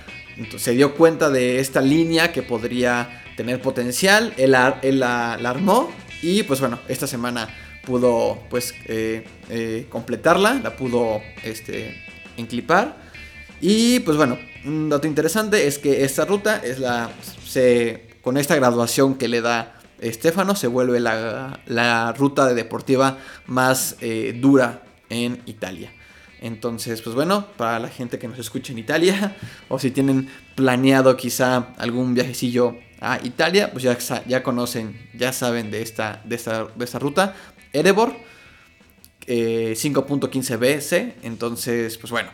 [0.57, 6.59] se dio cuenta de esta línea que podría tener potencial, él, la, armó y pues
[6.59, 7.49] bueno, esta semana
[7.85, 12.03] pudo pues eh, eh, completarla, la pudo este,
[12.37, 12.97] enclipar
[13.61, 17.09] y pues bueno, un dato interesante es que esta ruta es la,
[17.45, 23.17] se, con esta graduación que le da Estefano se vuelve la, la ruta deportiva
[23.47, 25.91] más eh, dura en Italia.
[26.41, 29.35] Entonces, pues bueno, para la gente que nos escucha en Italia,
[29.69, 35.71] o si tienen planeado quizá algún viajecillo a Italia, pues ya, ya conocen, ya saben
[35.71, 37.35] de esta, de esta, ruta.
[37.73, 38.15] Erebor,
[39.27, 41.25] 5.15 eh, BC.
[41.25, 42.29] Entonces, pues bueno,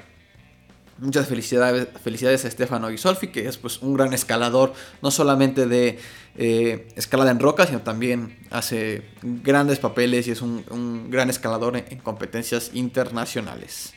[1.02, 5.99] muchas felicidades, felicidades a Stefano Ghisolfi, que es pues un gran escalador, no solamente de
[6.38, 11.97] eh, escalada en roca, sino también hace grandes papeles y es un, gran escalador en
[11.99, 13.93] competencias internacionales.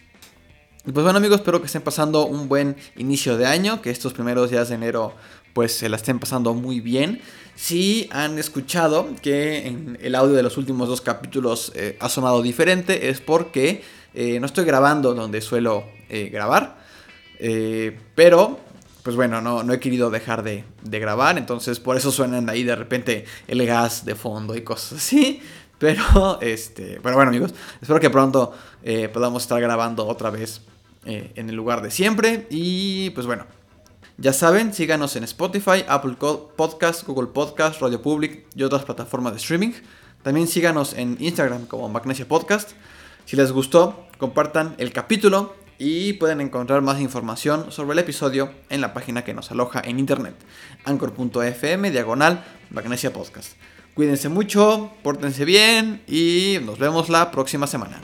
[0.82, 4.50] Pues bueno amigos, espero que estén pasando un buen inicio de año, que estos primeros
[4.50, 5.14] días de enero
[5.52, 7.20] pues se la estén pasando muy bien.
[7.54, 12.42] Si han escuchado que en el audio de los últimos dos capítulos eh, ha sonado
[12.42, 13.82] diferente, es porque
[14.14, 15.84] eh, no estoy grabando donde suelo
[17.38, 18.58] eh, pero
[19.04, 22.74] pues bueno, no, no he querido dejar de, grabar, entonces por eso suenan ahí de
[22.74, 25.40] repente el gas de fondo y cosas así.
[25.76, 28.54] Pero, este, pero bueno amigos, espero que pronto
[28.84, 30.62] eh, podamos estar grabando otra vez
[31.04, 32.46] eh, en el lugar de siempre.
[32.48, 33.44] Y pues bueno,
[34.16, 36.14] ya saben, síganos en Spotify, Apple
[36.56, 39.72] Podcast, Google Podcast, Radio Public y otras plataformas de streaming.
[40.22, 42.70] También síganos en Instagram como Magnesia Podcast.
[43.26, 48.80] Si les gustó, compartan el capítulo y pueden encontrar más información sobre el episodio en
[48.80, 50.34] la página que nos aloja en internet,
[50.84, 53.52] anchor.fm diagonal Magnesia Podcast.
[53.94, 58.00] Cuídense mucho, pórtense bien y nos vemos la próxima semana.